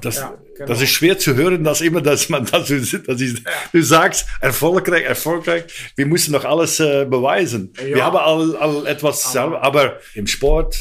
[0.00, 0.66] Das, ja, genau.
[0.66, 3.42] das ist schwer zu hören, dass immer, dass man, dass du, dass ich,
[3.72, 5.64] du sagst, erfolgreich, erfolgreich.
[5.96, 7.72] Wir müssen noch alles äh, beweisen.
[7.78, 7.94] Ja.
[7.94, 9.62] Wir haben all, all etwas aber.
[9.62, 10.76] aber im Sport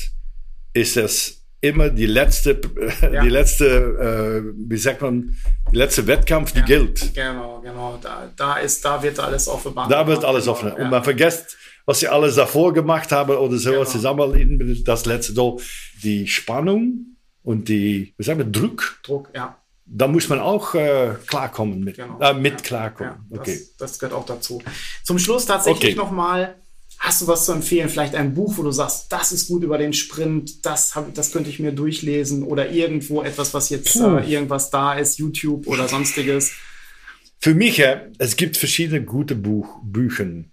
[0.73, 5.35] ist es immer die letzte, die letzte, äh, wie sagt man,
[5.71, 7.13] die letzte Wettkampf, die gilt.
[7.15, 7.97] Genau, genau.
[8.01, 9.87] Da, da ist, da wird alles offenbar.
[9.87, 10.73] Da wird alles offen.
[10.73, 13.85] Und man vergisst, was sie alles davor gemacht haben oder so, genau.
[13.85, 15.59] zusammen, das letzte, so,
[16.03, 18.99] die Spannung und die, wie sagen wir, Druck.
[19.03, 19.57] Druck, ja.
[19.85, 22.19] Da muss man auch äh, klarkommen mit, genau.
[22.19, 23.25] äh, mit ja, klarkommen.
[23.29, 23.53] Ja, okay.
[23.53, 24.61] Das, das, gehört auch dazu.
[25.03, 26.05] Zum Schluss tatsächlich okay.
[26.05, 26.55] nochmal
[27.03, 27.89] Hast du was zu empfehlen?
[27.89, 31.33] Vielleicht ein Buch, wo du sagst, das ist gut über den Sprint, das, hab, das
[31.33, 35.89] könnte ich mir durchlesen oder irgendwo etwas, was jetzt äh, irgendwas da ist, YouTube oder
[35.89, 36.53] sonstiges?
[37.39, 40.45] Für mich, ja, es gibt verschiedene gute Buch, Bücher.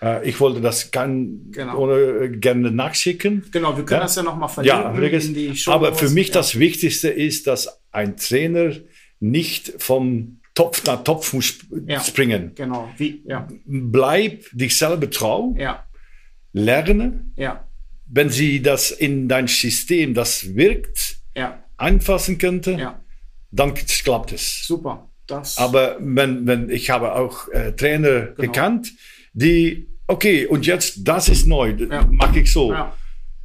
[0.00, 1.78] Äh, ich wollte das kann, genau.
[1.78, 3.46] oder, äh, gerne nachschicken.
[3.50, 4.06] Genau, wir können ja?
[4.06, 5.72] das ja nochmal verlinken ja, in die Show.
[5.72, 8.76] Aber für mich das Wichtigste ist, dass ein Trainer
[9.18, 11.54] nicht vom Topf nach Topf muss
[11.86, 12.52] ja, springen.
[12.54, 12.92] Genau.
[12.98, 13.48] Wie, ja.
[13.64, 15.54] Bleib dich selber trau.
[15.56, 15.86] Ja.
[16.52, 17.24] Lerne.
[17.36, 17.66] Ja.
[18.04, 21.64] Wenn sie das in dein System, das wirkt, ja.
[21.78, 23.00] anfassen könnte, ja.
[23.50, 24.66] dann klappt es.
[24.66, 25.08] Super.
[25.26, 28.34] Das Aber wenn, wenn ich habe auch äh, Trainer genau.
[28.36, 28.92] gekannt,
[29.32, 32.06] die, okay, und jetzt, das ist neu, ja.
[32.10, 32.70] mache ich so.
[32.70, 32.94] Ja.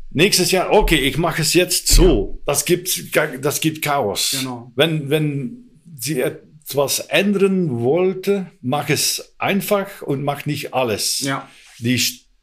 [0.09, 2.41] Nächstes Jahr, okay, ich mache es jetzt so.
[2.45, 4.36] Das gibt, das gibt Chaos.
[4.38, 4.74] Genau.
[4.76, 6.22] Wenn, wenn sie
[6.68, 11.20] etwas ändern wollte, mach es einfach und mach nicht alles.
[11.20, 11.47] Ja.
[11.78, 12.01] Die,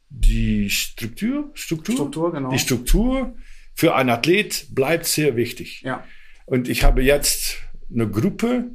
[0.09, 2.51] die Struktur, Struktur, Struktur genau.
[2.51, 3.35] die Struktur
[3.73, 5.81] für einen Athlet bleibt sehr wichtig.
[5.81, 6.05] Ja.
[6.45, 7.57] Und ich habe jetzt
[7.93, 8.65] eine Gruppe,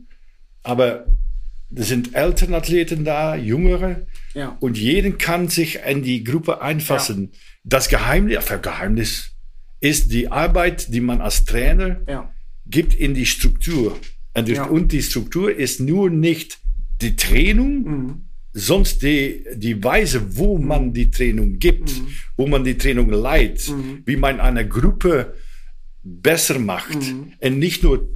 [0.62, 1.07] aber
[1.74, 4.07] es sind Elternathleten da, Jüngere.
[4.34, 4.57] Ja.
[4.61, 7.30] Und jeden kann sich in die Gruppe einfassen.
[7.32, 7.38] Ja.
[7.64, 9.30] Das Geheimnis, Geheimnis
[9.80, 12.34] ist die Arbeit, die man als Trainer ja.
[12.66, 13.99] gibt in die Struktur.
[14.39, 14.64] Und, ja.
[14.64, 16.59] und, die Struktur ist nur nicht
[17.01, 18.24] die Training, mhm.
[18.53, 22.09] sonst die, die Weise, wo man die Training gibt, mhm.
[22.36, 24.03] wo man die Training leitet, mhm.
[24.05, 25.34] wie man eine Gruppe
[26.03, 26.95] besser macht.
[26.95, 27.32] Mhm.
[27.41, 28.09] Und nicht nur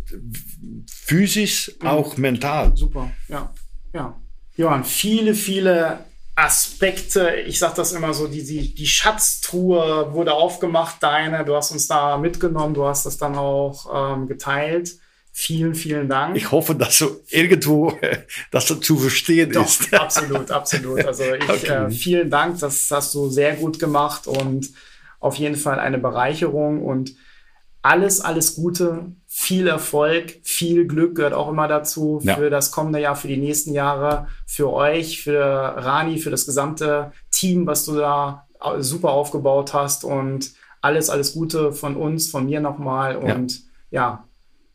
[0.90, 1.86] physisch, mhm.
[1.86, 2.76] auch mental.
[2.76, 3.52] Super, ja.
[3.92, 4.18] ja.
[4.56, 6.04] Johann, viele, viele
[6.34, 11.72] Aspekte, ich sage das immer so, die, die, die Schatztruhe wurde aufgemacht, deine, du hast
[11.72, 14.98] uns da mitgenommen, du hast das dann auch ähm, geteilt.
[15.34, 16.36] Vielen, vielen Dank.
[16.36, 17.98] Ich hoffe, dass so irgendwo
[18.50, 19.92] das zu verstehen Doch, ist.
[19.98, 21.04] Absolut, absolut.
[21.06, 21.86] Also ich, okay.
[21.86, 24.70] äh, vielen Dank, das hast du sehr gut gemacht und
[25.20, 27.14] auf jeden Fall eine Bereicherung und
[27.80, 32.36] alles, alles Gute, viel Erfolg, viel Glück gehört auch immer dazu ja.
[32.36, 37.12] für das kommende Jahr, für die nächsten Jahre, für euch, für Rani, für das gesamte
[37.30, 38.46] Team, was du da
[38.78, 40.52] super aufgebaut hast und
[40.82, 44.00] alles, alles Gute von uns, von mir nochmal und ja.
[44.00, 44.24] ja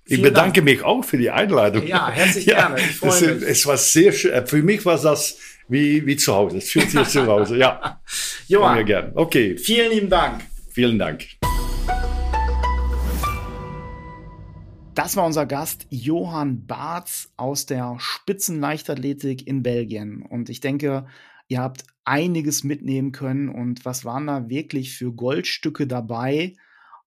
[0.09, 0.65] ich bedanke Dank.
[0.65, 1.85] mich auch für die Einladung.
[1.85, 2.79] Ja, herzlich ja, gerne.
[2.79, 3.43] Ich freue mich.
[3.43, 4.31] Es war sehr schön.
[4.31, 5.37] Äh, für mich war das
[5.67, 6.59] wie, wie zu Hause.
[6.59, 7.57] Es fühlt sich zu Hause.
[7.57, 8.01] Ja.
[8.47, 8.85] Johann.
[8.85, 9.11] Gern.
[9.15, 9.57] Okay.
[9.57, 10.45] Vielen lieben Dank.
[10.71, 11.25] Vielen Dank.
[14.95, 20.21] Das war unser Gast Johann Barz aus der Spitzenleichtathletik in Belgien.
[20.21, 21.05] Und ich denke,
[21.49, 23.49] ihr habt einiges mitnehmen können.
[23.49, 26.55] Und was waren da wirklich für Goldstücke dabei?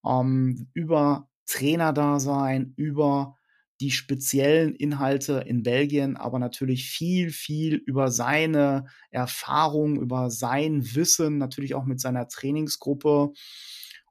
[0.04, 3.36] Ähm, über Trainerdasein, über
[3.80, 11.38] die speziellen Inhalte in Belgien, aber natürlich viel, viel über seine Erfahrung, über sein Wissen,
[11.38, 13.32] natürlich auch mit seiner Trainingsgruppe.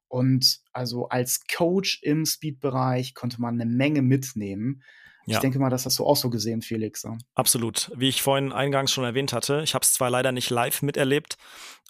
[0.07, 4.81] Und also als Coach im Speed-Bereich konnte man eine Menge mitnehmen.
[5.27, 5.39] Ich ja.
[5.39, 7.05] denke mal, das hast du auch so gesehen, Felix.
[7.35, 7.91] Absolut.
[7.95, 11.37] Wie ich vorhin eingangs schon erwähnt hatte, ich habe es zwar leider nicht live miterlebt,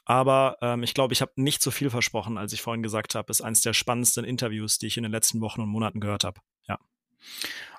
[0.09, 3.29] aber ähm, ich glaube, ich habe nicht so viel versprochen, als ich vorhin gesagt habe.
[3.29, 6.41] Ist eines der spannendsten Interviews, die ich in den letzten Wochen und Monaten gehört habe.
[6.67, 6.79] Ja.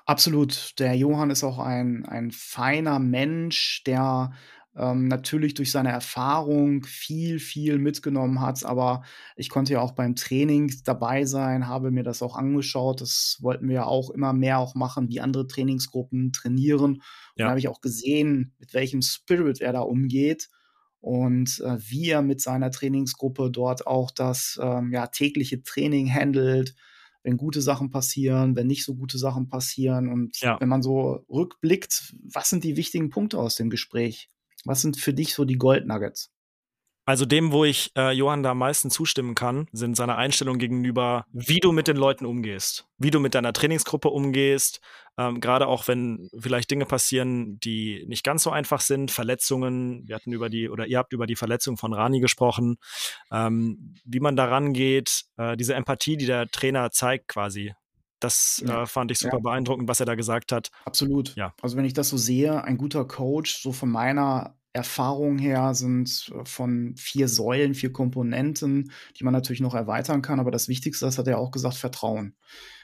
[0.05, 0.79] Absolut.
[0.79, 4.31] Der Johann ist auch ein, ein feiner Mensch, der
[4.77, 8.63] ähm, natürlich durch seine Erfahrung viel, viel mitgenommen hat.
[8.63, 9.03] Aber
[9.35, 13.01] ich konnte ja auch beim Training dabei sein, habe mir das auch angeschaut.
[13.01, 17.01] Das wollten wir ja auch immer mehr auch machen, wie andere Trainingsgruppen trainieren.
[17.35, 17.47] Ja.
[17.47, 20.47] Und habe ich auch gesehen, mit welchem Spirit er da umgeht
[21.01, 26.75] und äh, wie er mit seiner Trainingsgruppe dort auch das ähm, ja, tägliche Training handelt,
[27.23, 30.59] wenn gute Sachen passieren, wenn nicht so gute Sachen passieren und ja.
[30.59, 34.29] wenn man so rückblickt, was sind die wichtigen Punkte aus dem Gespräch?
[34.63, 36.31] Was sind für dich so die Goldnuggets?
[37.05, 41.25] Also dem, wo ich äh, Johann da am meisten zustimmen kann, sind seine Einstellungen gegenüber,
[41.31, 44.81] wie du mit den Leuten umgehst, wie du mit deiner Trainingsgruppe umgehst,
[45.17, 50.15] ähm, gerade auch wenn vielleicht Dinge passieren, die nicht ganz so einfach sind, Verletzungen, wir
[50.15, 52.77] hatten über die, oder ihr habt über die Verletzung von Rani gesprochen,
[53.31, 57.73] ähm, wie man daran geht, äh, diese Empathie, die der Trainer zeigt quasi,
[58.21, 59.41] das äh, fand ich super ja.
[59.41, 60.69] beeindruckend, was er da gesagt hat.
[60.85, 61.35] Absolut.
[61.35, 61.53] Ja.
[61.61, 66.31] Also wenn ich das so sehe, ein guter Coach, so von meiner Erfahrung her, sind
[66.33, 70.39] äh, von vier Säulen, vier Komponenten, die man natürlich noch erweitern kann.
[70.39, 72.35] Aber das Wichtigste, das hat er auch gesagt, Vertrauen.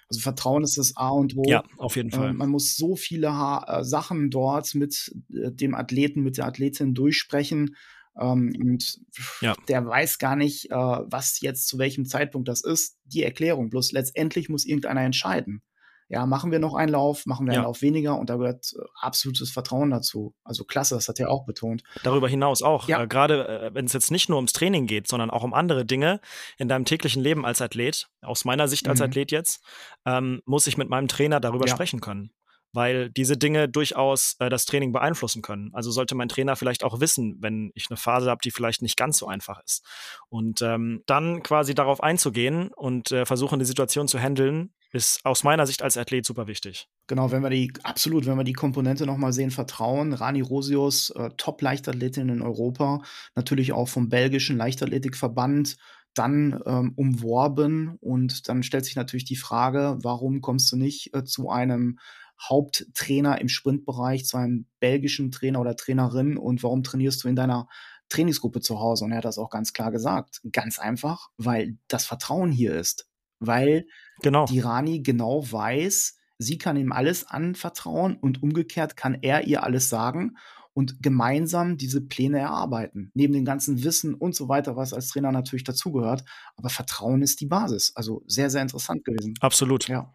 [0.10, 1.44] Also Vertrauen ist das A und O.
[1.46, 2.30] Ja, auf jeden Fall.
[2.30, 6.46] Äh, man muss so viele ha äh, Sachen dort mit äh, dem Athleten, mit der
[6.46, 7.76] Athletin durchsprechen,
[8.20, 9.00] ähm, und
[9.42, 9.56] ja.
[9.68, 12.98] der weiß gar nicht, äh, was jetzt zu welchem Zeitpunkt das ist.
[13.06, 13.70] Die Erklärung.
[13.70, 15.62] Bloß letztendlich muss irgendeiner entscheiden.
[16.10, 17.60] Ja, machen wir noch einen Lauf, machen wir ja.
[17.60, 20.34] einen Lauf weniger und da gehört äh, absolutes Vertrauen dazu.
[20.44, 21.84] Also klasse, das hat er auch betont.
[22.04, 22.88] Darüber hinaus auch.
[22.88, 23.04] Ja.
[23.04, 25.86] Äh, Gerade äh, wenn es jetzt nicht nur ums Training geht, sondern auch um andere
[25.86, 26.22] Dinge
[26.58, 29.06] in deinem täglichen Leben als Athlet, aus meiner Sicht als mhm.
[29.06, 29.64] Athlet jetzt,
[30.06, 31.74] ähm, muss ich mit meinem Trainer darüber ja.
[31.74, 32.32] sprechen können
[32.74, 35.72] weil diese Dinge durchaus äh, das Training beeinflussen können.
[35.74, 38.98] Also sollte mein Trainer vielleicht auch wissen, wenn ich eine Phase habe, die vielleicht nicht
[38.98, 39.84] ganz so einfach ist.
[40.30, 45.44] Und ähm, dann quasi darauf einzugehen und äh, versuchen, die Situation zu handeln, ist aus
[45.44, 46.88] meiner Sicht als Athlet super wichtig.
[47.08, 51.30] Genau, wenn wir die, absolut, wenn wir die Komponente nochmal sehen, Vertrauen, Rani Rosius, äh,
[51.38, 53.02] Top-Leichtathletin in Europa,
[53.36, 55.78] natürlich auch vom belgischen Leichtathletikverband
[56.14, 61.24] dann ähm, umworben und dann stellt sich natürlich die Frage, warum kommst du nicht äh,
[61.24, 62.00] zu einem
[62.42, 67.68] Haupttrainer im Sprintbereich, zu einem belgischen Trainer oder Trainerin und warum trainierst du in deiner
[68.10, 69.06] Trainingsgruppe zu Hause?
[69.06, 70.42] Und er hat das auch ganz klar gesagt.
[70.52, 73.08] Ganz einfach, weil das Vertrauen hier ist.
[73.40, 73.86] Weil
[74.22, 74.46] genau.
[74.46, 79.90] die Rani genau weiß, sie kann ihm alles anvertrauen und umgekehrt kann er ihr alles
[79.90, 80.38] sagen
[80.78, 83.10] und gemeinsam diese Pläne erarbeiten.
[83.16, 86.24] Neben dem ganzen Wissen und so weiter, was als Trainer natürlich dazugehört.
[86.56, 87.94] Aber Vertrauen ist die Basis.
[87.96, 89.34] Also sehr, sehr interessant gewesen.
[89.40, 89.88] Absolut.
[89.88, 90.14] Ja.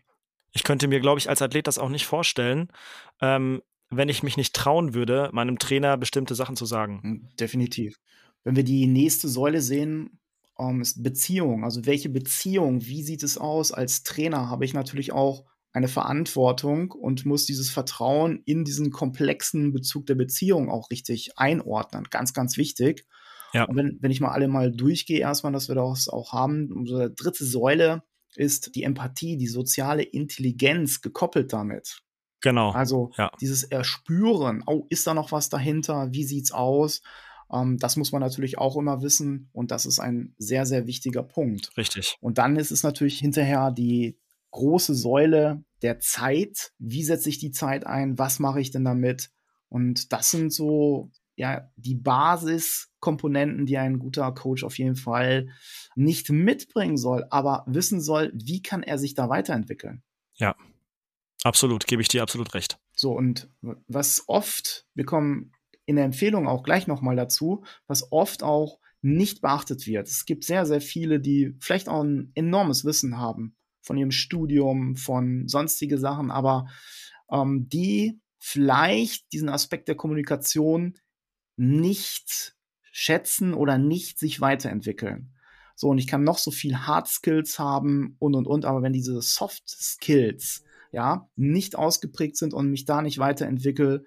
[0.53, 2.69] Ich könnte mir, glaube ich, als Athlet das auch nicht vorstellen,
[3.21, 7.01] ähm, wenn ich mich nicht trauen würde, meinem Trainer bestimmte Sachen zu sagen.
[7.03, 7.99] Hm, definitiv.
[8.45, 10.21] Wenn wir die nächste Säule sehen,
[10.71, 11.65] ähm, ist Beziehung.
[11.65, 13.73] Also welche Beziehung, wie sieht es aus?
[13.73, 19.73] Als Trainer habe ich natürlich auch eine Verantwortung und muss dieses Vertrauen in diesen komplexen
[19.73, 22.05] Bezug der Beziehung auch richtig einordnen.
[22.11, 23.07] Ganz, ganz wichtig.
[23.55, 23.65] Ja.
[23.65, 27.11] Und wenn, wenn ich mal alle mal durchgehe, erstmal, dass wir das auch haben, unsere
[27.11, 28.03] dritte Säule
[28.35, 32.03] ist die Empathie, die soziale Intelligenz gekoppelt damit.
[32.41, 32.73] Genau.
[32.73, 33.31] Also ja.
[33.41, 36.09] dieses Erspüren, oh, ist da noch was dahinter?
[36.13, 37.03] Wie sieht's aus?
[37.53, 41.23] Ähm, das muss man natürlich auch immer wissen und das ist ein sehr, sehr wichtiger
[41.23, 41.77] Punkt.
[41.77, 42.17] Richtig.
[42.21, 44.19] Und dann ist es natürlich hinterher die,
[44.53, 46.73] große Säule der Zeit.
[46.79, 48.19] Wie setze ich die Zeit ein?
[48.19, 49.31] Was mache ich denn damit?
[49.69, 55.49] Und das sind so ja die Basiskomponenten, die ein guter Coach auf jeden Fall
[55.97, 60.03] nicht mitbringen soll, aber wissen soll, wie kann er sich da weiterentwickeln.
[60.35, 60.55] Ja,
[61.43, 62.79] absolut, gebe ich dir absolut recht.
[62.95, 63.49] So und
[63.89, 65.53] was oft, wir kommen
[65.85, 70.07] in der Empfehlung auch gleich nochmal dazu, was oft auch nicht beachtet wird.
[70.07, 74.97] Es gibt sehr, sehr viele, die vielleicht auch ein enormes Wissen haben, von ihrem Studium,
[74.97, 76.69] von sonstige Sachen, aber
[77.31, 80.95] ähm, die vielleicht diesen Aspekt der Kommunikation
[81.57, 82.57] nicht
[82.93, 85.33] schätzen oder nicht sich weiterentwickeln.
[85.75, 88.93] So, und ich kann noch so viel Hard Skills haben und und und, aber wenn
[88.93, 90.63] diese Soft Skills
[90.93, 94.05] ja nicht ausgeprägt sind und mich da nicht weiterentwickle,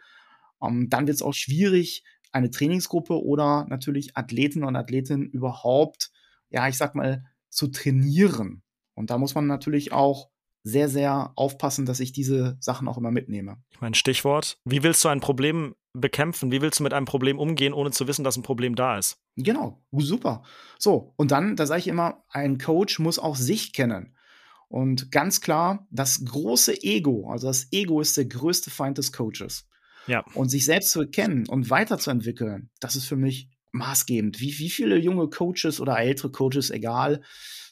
[0.67, 6.11] ähm, dann wird es auch schwierig, eine Trainingsgruppe oder natürlich Athleten und Athletinnen überhaupt,
[6.49, 8.61] ja, ich sag mal, zu trainieren.
[8.93, 10.29] Und da muss man natürlich auch
[10.63, 13.57] sehr, sehr aufpassen, dass ich diese Sachen auch immer mitnehme.
[13.69, 16.51] Ich meine, Stichwort, wie willst du ein Problem bekämpfen?
[16.51, 19.17] Wie willst du mit einem Problem umgehen, ohne zu wissen, dass ein Problem da ist?
[19.37, 20.43] Genau, super.
[20.79, 24.17] So, und dann, da sage ich immer, ein Coach muss auch sich kennen.
[24.67, 29.67] Und ganz klar, das große Ego, also das Ego ist der größte Feind des Coaches.
[30.07, 30.23] Ja.
[30.33, 34.39] Und sich selbst zu erkennen und weiterzuentwickeln, das ist für mich maßgebend.
[34.39, 37.21] Wie, wie viele junge Coaches oder ältere Coaches, egal,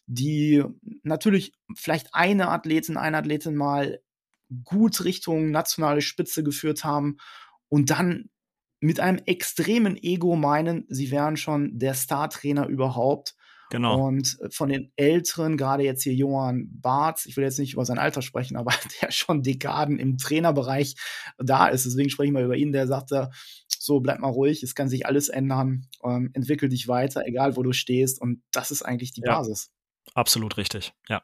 [0.06, 0.64] die
[1.04, 4.00] natürlich vielleicht eine Athletin, eine Athletin mal
[4.64, 7.18] gut Richtung nationale Spitze geführt haben
[7.70, 8.30] und dann
[8.80, 13.36] mit einem extremen Ego meinen, sie wären schon der Star-Trainer überhaupt.
[13.74, 14.06] Genau.
[14.06, 17.98] Und von den Älteren, gerade jetzt hier Johann Barth, ich will jetzt nicht über sein
[17.98, 18.72] Alter sprechen, aber
[19.02, 20.96] der schon Dekaden im Trainerbereich
[21.40, 23.32] da ist, deswegen spreche ich mal über ihn, der sagte,
[23.68, 27.64] so bleib mal ruhig, es kann sich alles ändern, ähm, entwickel dich weiter, egal wo
[27.64, 29.38] du stehst und das ist eigentlich die ja.
[29.38, 29.72] Basis.
[30.14, 31.24] Absolut richtig, ja.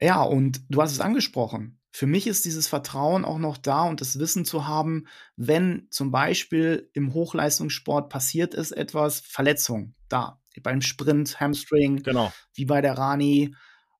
[0.00, 1.80] Ja, und du hast es angesprochen.
[1.90, 6.12] Für mich ist dieses Vertrauen auch noch da und das Wissen zu haben, wenn zum
[6.12, 12.32] Beispiel im Hochleistungssport passiert ist etwas, Verletzung, da, beim Sprint, Hamstring, genau.
[12.54, 13.54] wie bei der Rani.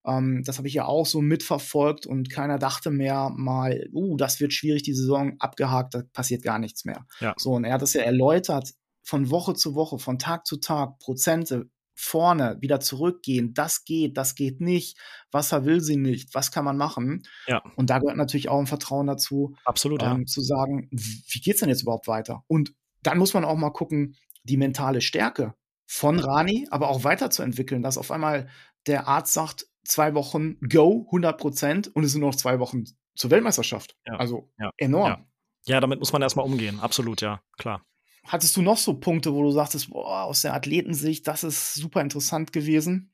[0.06, 4.40] Ähm, das habe ich ja auch so mitverfolgt und keiner dachte mehr mal, uh, das
[4.40, 7.06] wird schwierig, die Saison abgehakt, da passiert gar nichts mehr.
[7.20, 7.34] Ja.
[7.36, 10.98] So, und er hat es ja erläutert, von Woche zu Woche, von Tag zu Tag,
[10.98, 14.96] Prozente, vorne, wieder zurückgehen, das geht, das geht nicht,
[15.32, 17.22] Wasser will sie nicht, was kann man machen?
[17.48, 17.60] Ja.
[17.74, 20.26] Und da gehört natürlich auch ein Vertrauen dazu, Absolut, ähm, ja.
[20.26, 22.44] zu sagen, wie geht's denn jetzt überhaupt weiter?
[22.46, 25.54] Und dann muss man auch mal gucken, die mentale Stärke
[25.90, 28.48] von Rani, aber auch weiterzuentwickeln, dass auf einmal
[28.86, 32.84] der Arzt sagt, zwei Wochen Go, 100 Prozent und es sind noch zwei Wochen
[33.14, 33.96] zur Weltmeisterschaft.
[34.06, 34.16] Ja.
[34.16, 34.70] Also ja.
[34.76, 35.26] enorm.
[35.64, 36.78] Ja, damit muss man erstmal umgehen.
[36.78, 37.82] Absolut, ja, klar.
[38.26, 42.02] Hattest du noch so Punkte, wo du sagtest, boah, aus der Athletensicht, das ist super
[42.02, 43.10] interessant gewesen?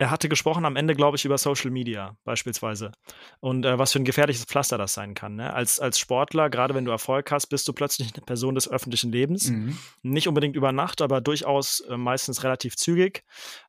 [0.00, 2.90] Er hatte gesprochen am Ende, glaube ich, über Social Media beispielsweise
[3.40, 5.36] und äh, was für ein gefährliches Pflaster das sein kann.
[5.36, 5.52] Ne?
[5.52, 9.12] Als, als Sportler, gerade wenn du Erfolg hast, bist du plötzlich eine Person des öffentlichen
[9.12, 9.50] Lebens.
[9.50, 9.76] Mhm.
[10.02, 13.24] Nicht unbedingt über Nacht, aber durchaus äh, meistens relativ zügig.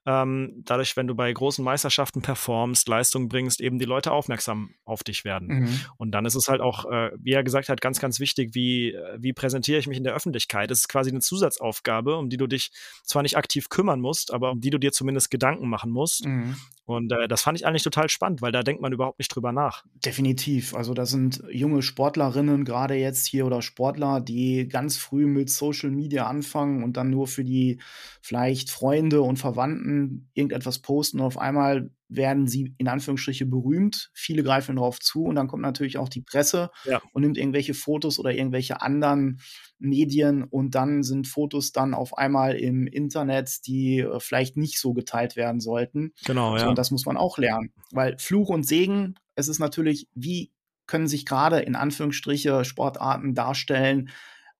[0.05, 5.03] Ähm, dadurch, wenn du bei großen Meisterschaften performst, Leistung bringst, eben die Leute aufmerksam auf
[5.03, 5.47] dich werden.
[5.47, 5.79] Mhm.
[5.97, 8.93] Und dann ist es halt auch, äh, wie er gesagt hat, ganz, ganz wichtig, wie,
[8.93, 10.71] äh, wie präsentiere ich mich in der Öffentlichkeit.
[10.71, 12.71] Das ist quasi eine Zusatzaufgabe, um die du dich
[13.03, 16.55] zwar nicht aktiv kümmern musst, aber um die du dir zumindest Gedanken machen musst Mhm.
[16.85, 19.51] Und äh, das fand ich eigentlich total spannend, weil da denkt man überhaupt nicht drüber
[19.51, 19.85] nach.
[20.03, 20.75] Definitiv.
[20.75, 25.91] Also da sind junge Sportlerinnen gerade jetzt hier oder Sportler, die ganz früh mit Social
[25.91, 27.79] Media anfangen und dann nur für die
[28.21, 29.90] vielleicht Freunde und Verwandten
[30.33, 34.11] irgendetwas posten und auf einmal werden sie in Anführungsstriche berühmt.
[34.13, 37.01] Viele greifen darauf zu und dann kommt natürlich auch die Presse ja.
[37.13, 39.39] und nimmt irgendwelche Fotos oder irgendwelche anderen
[39.79, 44.93] Medien und dann sind Fotos dann auf einmal im Internet, die äh, vielleicht nicht so
[44.93, 46.13] geteilt werden sollten.
[46.25, 46.67] Genau, ja.
[46.67, 50.51] und das muss man auch lernen, weil Fluch und Segen, es ist natürlich, wie
[50.87, 54.09] können sich gerade in Anführungsstriche Sportarten darstellen,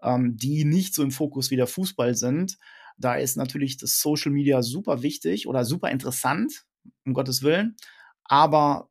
[0.01, 2.57] ähm, die nicht so im Fokus wie der Fußball sind.
[2.97, 6.65] Da ist natürlich das Social Media super wichtig oder super interessant,
[7.05, 7.75] um Gottes Willen.
[8.23, 8.89] Aber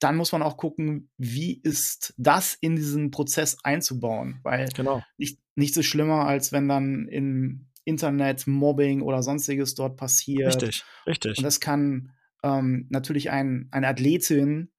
[0.00, 5.02] dann muss man auch gucken, wie ist das in diesen Prozess einzubauen, weil genau.
[5.18, 10.48] nicht, nicht so schlimmer, als wenn dann im Internet Mobbing oder sonstiges dort passiert.
[10.48, 11.38] Richtig, richtig.
[11.38, 14.70] Und das kann ähm, natürlich ein, eine Athletin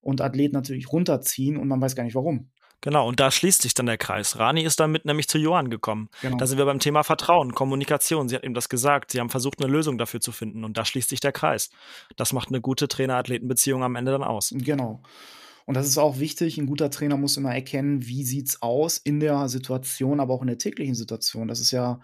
[0.00, 2.50] und Athlet natürlich runterziehen und man weiß gar nicht warum.
[2.80, 4.38] Genau, und da schließt sich dann der Kreis.
[4.38, 6.08] Rani ist damit nämlich zu Johann gekommen.
[6.22, 6.36] Genau.
[6.36, 8.28] Da sind wir beim Thema Vertrauen, Kommunikation.
[8.28, 9.10] Sie hat ihm das gesagt.
[9.10, 10.64] Sie haben versucht, eine Lösung dafür zu finden.
[10.64, 11.70] Und da schließt sich der Kreis.
[12.16, 14.54] Das macht eine gute Trainer-Athleten-Beziehung am Ende dann aus.
[14.54, 15.02] Genau.
[15.66, 16.56] Und das ist auch wichtig.
[16.56, 20.48] Ein guter Trainer muss immer erkennen, wie sieht's aus in der Situation, aber auch in
[20.48, 21.48] der täglichen Situation.
[21.48, 22.00] Das ist ja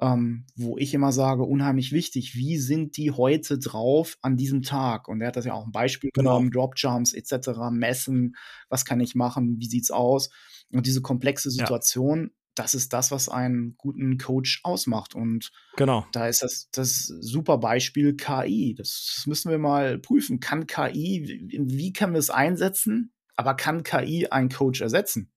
[0.00, 5.08] ähm, wo ich immer sage, unheimlich wichtig, wie sind die heute drauf an diesem Tag?
[5.08, 6.30] Und er hat das ja auch ein Beispiel genau.
[6.30, 8.36] genommen, Dropjumps etc., messen,
[8.68, 10.30] was kann ich machen, wie sieht's aus?
[10.72, 12.28] Und diese komplexe Situation, ja.
[12.56, 15.14] das ist das, was einen guten Coach ausmacht.
[15.14, 16.06] Und genau.
[16.10, 18.74] da ist das, das super Beispiel KI.
[18.76, 20.40] Das, das müssen wir mal prüfen.
[20.40, 23.12] Kann KI, wie können wir es einsetzen?
[23.36, 25.30] Aber kann KI einen Coach ersetzen?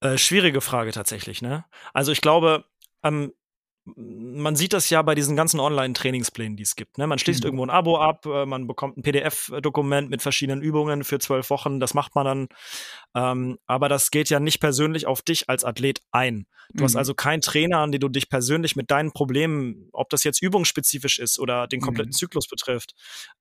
[0.00, 1.64] Äh, schwierige Frage tatsächlich, ne?
[1.94, 2.64] Also ich glaube,
[3.02, 3.32] ähm,
[3.94, 6.98] man sieht das ja bei diesen ganzen Online-Trainingsplänen, die es gibt.
[6.98, 7.06] Ne?
[7.06, 7.46] Man schließt mhm.
[7.46, 11.78] irgendwo ein Abo ab, äh, man bekommt ein PDF-Dokument mit verschiedenen Übungen für zwölf Wochen,
[11.78, 12.48] das macht man dann.
[13.14, 16.46] Ähm, aber das geht ja nicht persönlich auf dich als Athlet ein.
[16.72, 16.86] Du mhm.
[16.86, 20.42] hast also keinen Trainer, an den du dich persönlich mit deinen Problemen, ob das jetzt
[20.42, 22.16] übungsspezifisch ist oder den kompletten mhm.
[22.16, 22.94] Zyklus betrifft,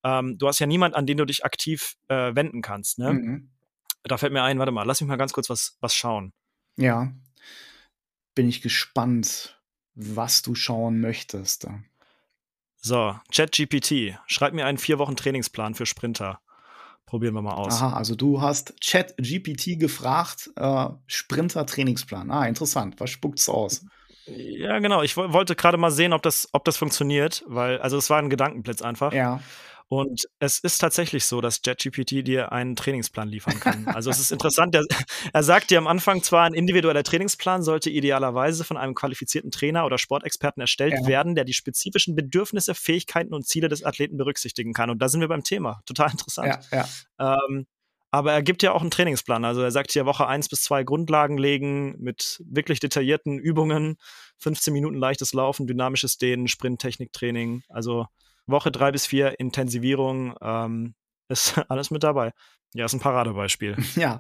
[0.04, 3.00] ähm, du hast ja niemand, an den du dich aktiv äh, wenden kannst.
[3.00, 3.14] Ne?
[3.14, 3.50] Mhm.
[4.04, 6.34] Da fällt mir ein, warte mal, lass mich mal ganz kurz was, was schauen.
[6.78, 7.12] Ja,
[8.36, 9.55] bin ich gespannt
[9.96, 11.68] was du schauen möchtest.
[12.76, 16.39] So, ChatGPT, schreib mir einen vier Wochen Trainingsplan für Sprinter.
[17.06, 17.82] Probieren wir mal aus.
[17.82, 22.32] Aha, also du hast ChatGPT gefragt, äh, Sprinter-Trainingsplan.
[22.32, 23.00] Ah, interessant.
[23.00, 23.86] Was spuckt's aus?
[24.26, 25.04] Ja, genau.
[25.04, 28.30] Ich wollte gerade mal sehen, ob das, ob das funktioniert, weil, also es war ein
[28.30, 29.14] Gedankenblitz einfach.
[29.14, 29.39] Ja.
[29.88, 33.88] Und es ist tatsächlich so, dass JetGPT dir einen Trainingsplan liefern kann.
[33.88, 34.84] Also es ist interessant, der,
[35.32, 39.86] er sagt dir am Anfang zwar, ein individueller Trainingsplan sollte idealerweise von einem qualifizierten Trainer
[39.86, 41.08] oder Sportexperten erstellt ja.
[41.08, 44.90] werden, der die spezifischen Bedürfnisse, Fähigkeiten und Ziele des Athleten berücksichtigen kann.
[44.90, 45.82] Und da sind wir beim Thema.
[45.86, 46.58] Total interessant.
[46.72, 46.86] Ja,
[47.20, 47.38] ja.
[47.50, 47.68] Ähm,
[48.10, 49.44] aber er gibt ja auch einen Trainingsplan.
[49.46, 53.98] Also er sagt hier Woche eins bis zwei Grundlagen legen mit wirklich detaillierten Übungen,
[54.38, 57.64] 15 Minuten leichtes Laufen, dynamisches Dehnen, Sprint, Techniktraining.
[57.68, 58.08] Also
[58.48, 60.96] Woche drei bis vier Intensivierung ähm,
[61.30, 62.32] ist alles mit dabei.
[62.74, 63.78] Ja, ist ein Paradebeispiel.
[63.96, 64.20] Ja,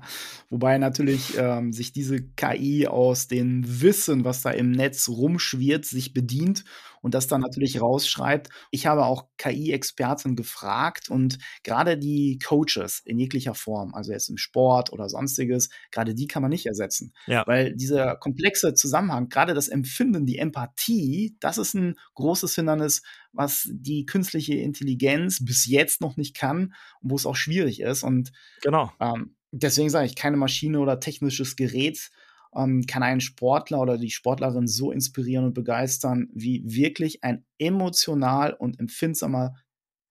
[0.49, 6.13] wobei natürlich ähm, sich diese KI aus dem Wissen, was da im Netz rumschwirrt, sich
[6.13, 6.63] bedient
[7.05, 8.49] und das dann natürlich rausschreibt.
[8.71, 14.37] Ich habe auch KI-Experten gefragt und gerade die Coaches in jeglicher Form, also jetzt im
[14.37, 17.13] Sport oder sonstiges, gerade die kann man nicht ersetzen.
[17.27, 17.43] Ja.
[17.45, 23.03] Weil dieser komplexe Zusammenhang, gerade das Empfinden, die Empathie, das ist ein großes Hindernis,
[23.33, 28.01] was die künstliche Intelligenz bis jetzt noch nicht kann und wo es auch schwierig ist.
[28.01, 28.31] Und
[28.63, 28.91] genau.
[28.99, 32.09] Ähm, deswegen sage ich, keine Maschine oder technisches Gerät
[32.55, 38.53] ähm, kann einen Sportler oder die Sportlerin so inspirieren und begeistern, wie wirklich ein emotional
[38.53, 39.55] und empfindsamer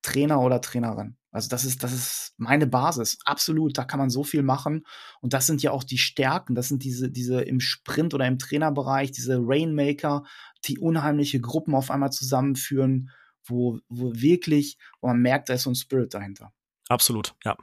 [0.02, 1.16] Trainer oder Trainerin.
[1.30, 3.18] Also das ist, das ist meine Basis.
[3.24, 3.76] Absolut.
[3.76, 4.84] Da kann man so viel machen.
[5.20, 6.54] Und das sind ja auch die Stärken.
[6.54, 10.22] Das sind diese, diese im Sprint oder im Trainerbereich, diese Rainmaker,
[10.66, 13.10] die unheimliche Gruppen auf einmal zusammenführen,
[13.44, 16.52] wo, wo wirklich, wo man merkt, da ist so ein Spirit dahinter.
[16.88, 17.56] Absolut, ja.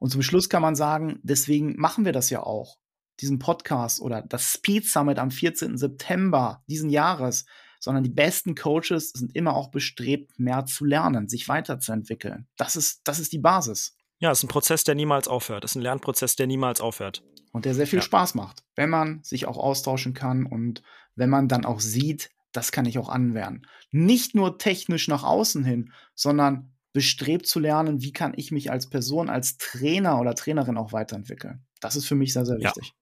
[0.00, 2.78] Und zum Schluss kann man sagen, deswegen machen wir das ja auch
[3.20, 5.76] diesen Podcast oder das Speed Summit am 14.
[5.76, 7.44] September diesen Jahres
[7.82, 12.46] sondern die besten Coaches sind immer auch bestrebt, mehr zu lernen, sich weiterzuentwickeln.
[12.56, 13.96] Das ist, das ist die Basis.
[14.20, 15.64] Ja, es ist ein Prozess, der niemals aufhört.
[15.64, 17.24] Es ist ein Lernprozess, der niemals aufhört.
[17.50, 18.04] Und der sehr viel ja.
[18.04, 20.82] Spaß macht, wenn man sich auch austauschen kann und
[21.16, 23.62] wenn man dann auch sieht, das kann ich auch anwenden.
[23.90, 28.88] Nicht nur technisch nach außen hin, sondern bestrebt zu lernen, wie kann ich mich als
[28.88, 31.64] Person, als Trainer oder Trainerin auch weiterentwickeln.
[31.80, 32.88] Das ist für mich sehr, sehr wichtig.
[32.88, 33.01] Ja,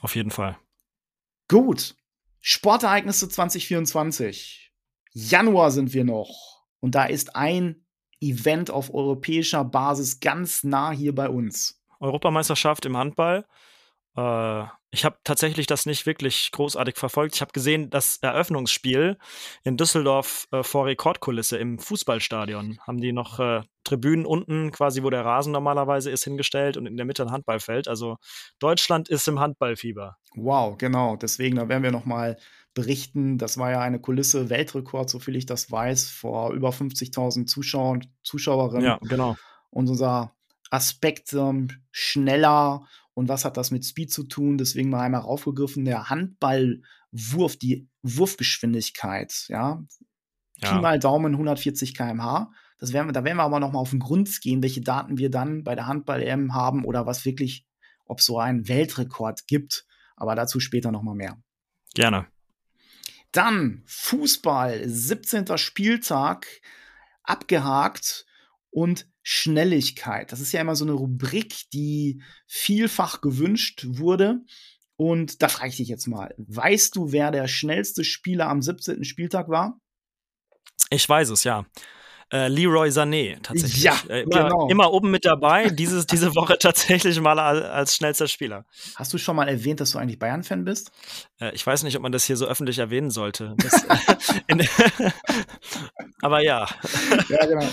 [0.00, 0.58] auf jeden Fall.
[1.48, 1.96] Gut.
[2.40, 4.72] Sportereignisse 2024.
[5.12, 6.64] Januar sind wir noch.
[6.80, 7.84] Und da ist ein
[8.20, 11.82] Event auf europäischer Basis ganz nah hier bei uns.
[12.00, 13.44] Europameisterschaft im Handball.
[14.16, 17.34] Äh, ich habe tatsächlich das nicht wirklich großartig verfolgt.
[17.34, 19.18] Ich habe gesehen, das Eröffnungsspiel
[19.62, 22.78] in Düsseldorf äh, vor Rekordkulisse im Fußballstadion.
[22.86, 26.96] Haben die noch äh, Tribünen unten, quasi wo der Rasen normalerweise ist, hingestellt und in
[26.96, 27.86] der Mitte ein Handballfeld.
[27.86, 28.16] Also
[28.60, 30.16] Deutschland ist im Handballfieber.
[30.34, 31.16] Wow, genau.
[31.16, 32.38] Deswegen, da werden wir noch mal
[32.72, 33.36] berichten.
[33.36, 38.86] Das war ja eine Kulisse, Weltrekord, soviel ich das weiß, vor über 50.000 Zuschauern, Zuschauerinnen.
[38.86, 39.36] Ja, genau.
[39.70, 40.32] Und unser
[40.70, 42.86] Aspekt ähm, schneller
[43.18, 44.58] und was hat das mit Speed zu tun?
[44.58, 49.82] Deswegen mal einmal raufgegriffen, der Handballwurf, die Wurfgeschwindigkeit, ja.
[50.58, 50.72] ja.
[50.72, 52.52] Pi mal Daumen 140 km/h.
[52.78, 55.18] Das werden wir, da werden wir aber noch mal auf den Grund gehen, welche Daten
[55.18, 57.66] wir dann bei der Handball-EM haben oder was wirklich,
[58.04, 59.84] ob so einen Weltrekord gibt.
[60.14, 61.42] Aber dazu später noch mal mehr.
[61.94, 62.28] Gerne.
[63.32, 65.58] Dann Fußball, 17.
[65.58, 66.46] Spieltag,
[67.24, 68.26] abgehakt
[68.70, 70.32] und Schnelligkeit.
[70.32, 74.40] Das ist ja immer so eine Rubrik, die vielfach gewünscht wurde.
[74.96, 79.04] Und da frage ich dich jetzt mal, weißt du, wer der schnellste Spieler am 17.
[79.04, 79.78] Spieltag war?
[80.88, 81.66] Ich weiß es, ja.
[82.32, 83.82] Äh, Leroy Sané tatsächlich.
[83.82, 84.68] Ja, äh, immer, genau.
[84.70, 88.64] immer oben mit dabei, dieses, diese Woche tatsächlich mal als, schnellster Spieler.
[88.96, 90.90] Hast du schon mal erwähnt, dass du eigentlich Bayern-Fan bist?
[91.38, 93.54] Äh, ich weiß nicht, ob man das hier so öffentlich erwähnen sollte.
[93.58, 93.84] Das,
[94.46, 94.66] in,
[96.22, 96.66] aber ja.
[97.28, 97.68] Ja, genau.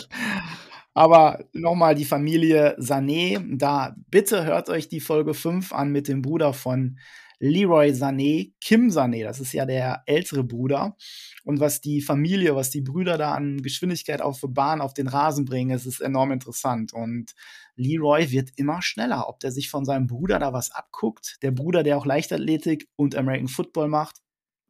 [0.95, 6.21] Aber nochmal die Familie Sané, da bitte hört euch die Folge 5 an mit dem
[6.21, 6.97] Bruder von
[7.39, 10.95] Leroy Sané, Kim Sané, das ist ja der ältere Bruder.
[11.43, 15.09] Und was die Familie, was die Brüder da an Geschwindigkeit auf der Bahn, auf den
[15.09, 16.93] Rasen bringen, es ist enorm interessant.
[16.93, 17.33] Und
[17.75, 19.27] Leroy wird immer schneller.
[19.27, 23.15] Ob der sich von seinem Bruder da was abguckt, der Bruder, der auch Leichtathletik und
[23.15, 24.21] American Football macht,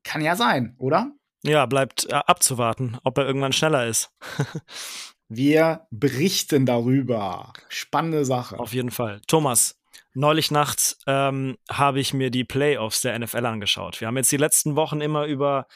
[0.03, 1.11] kann ja sein, oder?
[1.43, 4.09] Ja, bleibt äh, abzuwarten, ob er irgendwann schneller ist.
[5.27, 7.53] Wir berichten darüber.
[7.69, 8.59] Spannende Sache.
[8.59, 9.21] Auf jeden Fall.
[9.27, 9.79] Thomas,
[10.13, 13.99] neulich nachts ähm, habe ich mir die Playoffs der NFL angeschaut.
[13.99, 15.67] Wir haben jetzt die letzten Wochen immer über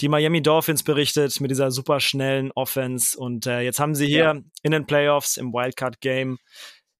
[0.00, 4.24] die Miami Dolphins berichtet mit dieser super schnellen Offense und äh, jetzt haben sie hier
[4.24, 4.40] ja.
[4.62, 6.38] in den Playoffs im Wildcard Game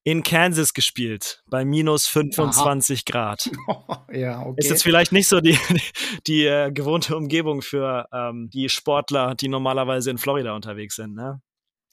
[0.06, 3.10] in Kansas gespielt, bei minus 25 Aha.
[3.10, 3.50] Grad.
[4.12, 4.60] ja, okay.
[4.60, 5.82] Ist jetzt vielleicht nicht so die, die,
[6.26, 11.40] die äh, gewohnte Umgebung für ähm, die Sportler, die normalerweise in Florida unterwegs sind, ne?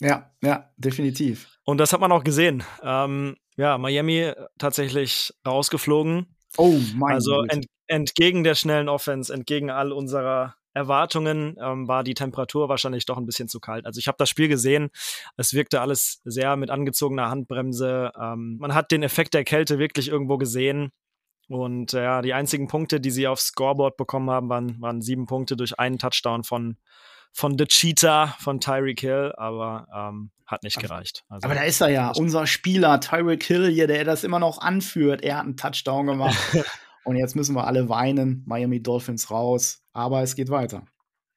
[0.02, 1.48] Ja, ja, definitiv.
[1.64, 2.64] Und das hat man auch gesehen.
[2.84, 6.36] Ähm, ja, Miami tatsächlich rausgeflogen.
[6.58, 12.14] Oh mein Also ent, entgegen der schnellen Offense, entgegen all unserer Erwartungen ähm, war die
[12.14, 13.86] Temperatur wahrscheinlich doch ein bisschen zu kalt.
[13.86, 14.90] Also ich habe das Spiel gesehen,
[15.38, 18.12] es wirkte alles sehr mit angezogener Handbremse.
[18.20, 20.92] Ähm, man hat den Effekt der Kälte wirklich irgendwo gesehen.
[21.50, 25.26] Und äh, ja, die einzigen Punkte, die sie aufs Scoreboard bekommen haben, waren, waren sieben
[25.26, 26.78] Punkte durch einen Touchdown von
[27.34, 31.24] von The Cheetah von Tyreek Hill, aber ähm, hat nicht gereicht.
[31.30, 34.60] Also, aber da ist er ja, unser Spieler Tyreek Hill hier, der das immer noch
[34.60, 35.24] anführt.
[35.24, 36.38] Er hat einen Touchdown gemacht.
[37.04, 38.44] Und jetzt müssen wir alle weinen.
[38.46, 39.82] Miami Dolphins raus.
[39.94, 40.84] Aber es geht weiter.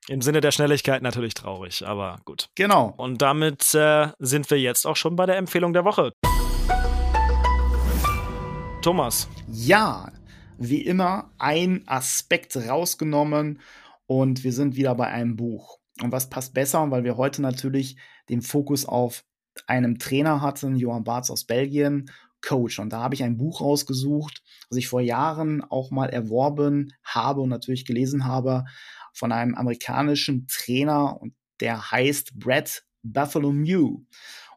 [0.09, 2.51] Im Sinne der Schnelligkeit natürlich traurig, aber gut.
[2.55, 2.92] Genau.
[2.99, 6.12] Und damit äh, sind wir jetzt auch schon bei der Empfehlung der Woche.
[8.82, 9.30] Thomas.
[9.49, 10.12] Ja,
[10.59, 13.61] wie immer ein Aspekt rausgenommen
[14.07, 15.78] und wir sind wieder bei einem Buch.
[16.01, 17.97] Und was passt besser, weil wir heute natürlich
[18.28, 19.24] den Fokus auf
[19.66, 22.11] einem Trainer hatten, Johann Barth aus Belgien,
[22.42, 22.78] Coach.
[22.78, 27.40] Und da habe ich ein Buch rausgesucht, das ich vor Jahren auch mal erworben habe
[27.40, 28.64] und natürlich gelesen habe
[29.12, 34.00] von einem amerikanischen Trainer und der heißt Brett Bartholomew.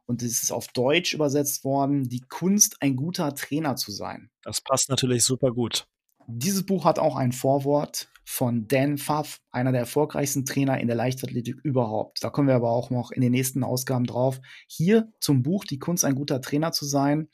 [0.06, 4.32] Und es ist auf Deutsch übersetzt worden, die Kunst, ein guter Trainer zu sein.
[4.42, 5.86] Das passt natürlich super gut.
[6.28, 10.98] Dieses Buch hat auch ein Vorwort von Dan Pfaff, einer der erfolgreichsten Trainer in der
[10.98, 12.22] Leichtathletik überhaupt.
[12.22, 14.42] Da kommen wir aber auch noch in den nächsten Ausgaben drauf.
[14.68, 17.30] Hier zum Buch Die Kunst, ein guter Trainer zu sein,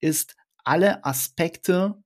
[0.00, 0.34] ist
[0.64, 2.02] alle Aspekte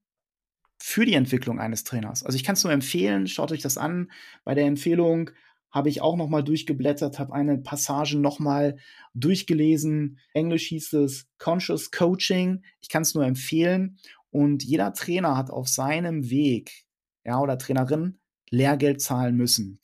[0.79, 2.23] für die Entwicklung eines Trainers.
[2.23, 4.13] Also ich kann es nur empfehlen, schaut euch das an.
[4.45, 5.31] Bei der Empfehlung
[5.71, 8.77] habe ich auch noch mal durchgeblättert, habe eine Passage noch mal
[9.15, 10.19] durchgelesen.
[10.35, 12.63] Englisch hieß es Conscious Coaching.
[12.83, 13.99] Ich kann es nur empfehlen.
[14.31, 16.85] Und jeder Trainer hat auf seinem Weg,
[17.25, 18.19] ja, oder Trainerin,
[18.51, 19.81] Lehrgeld zahlen müssen.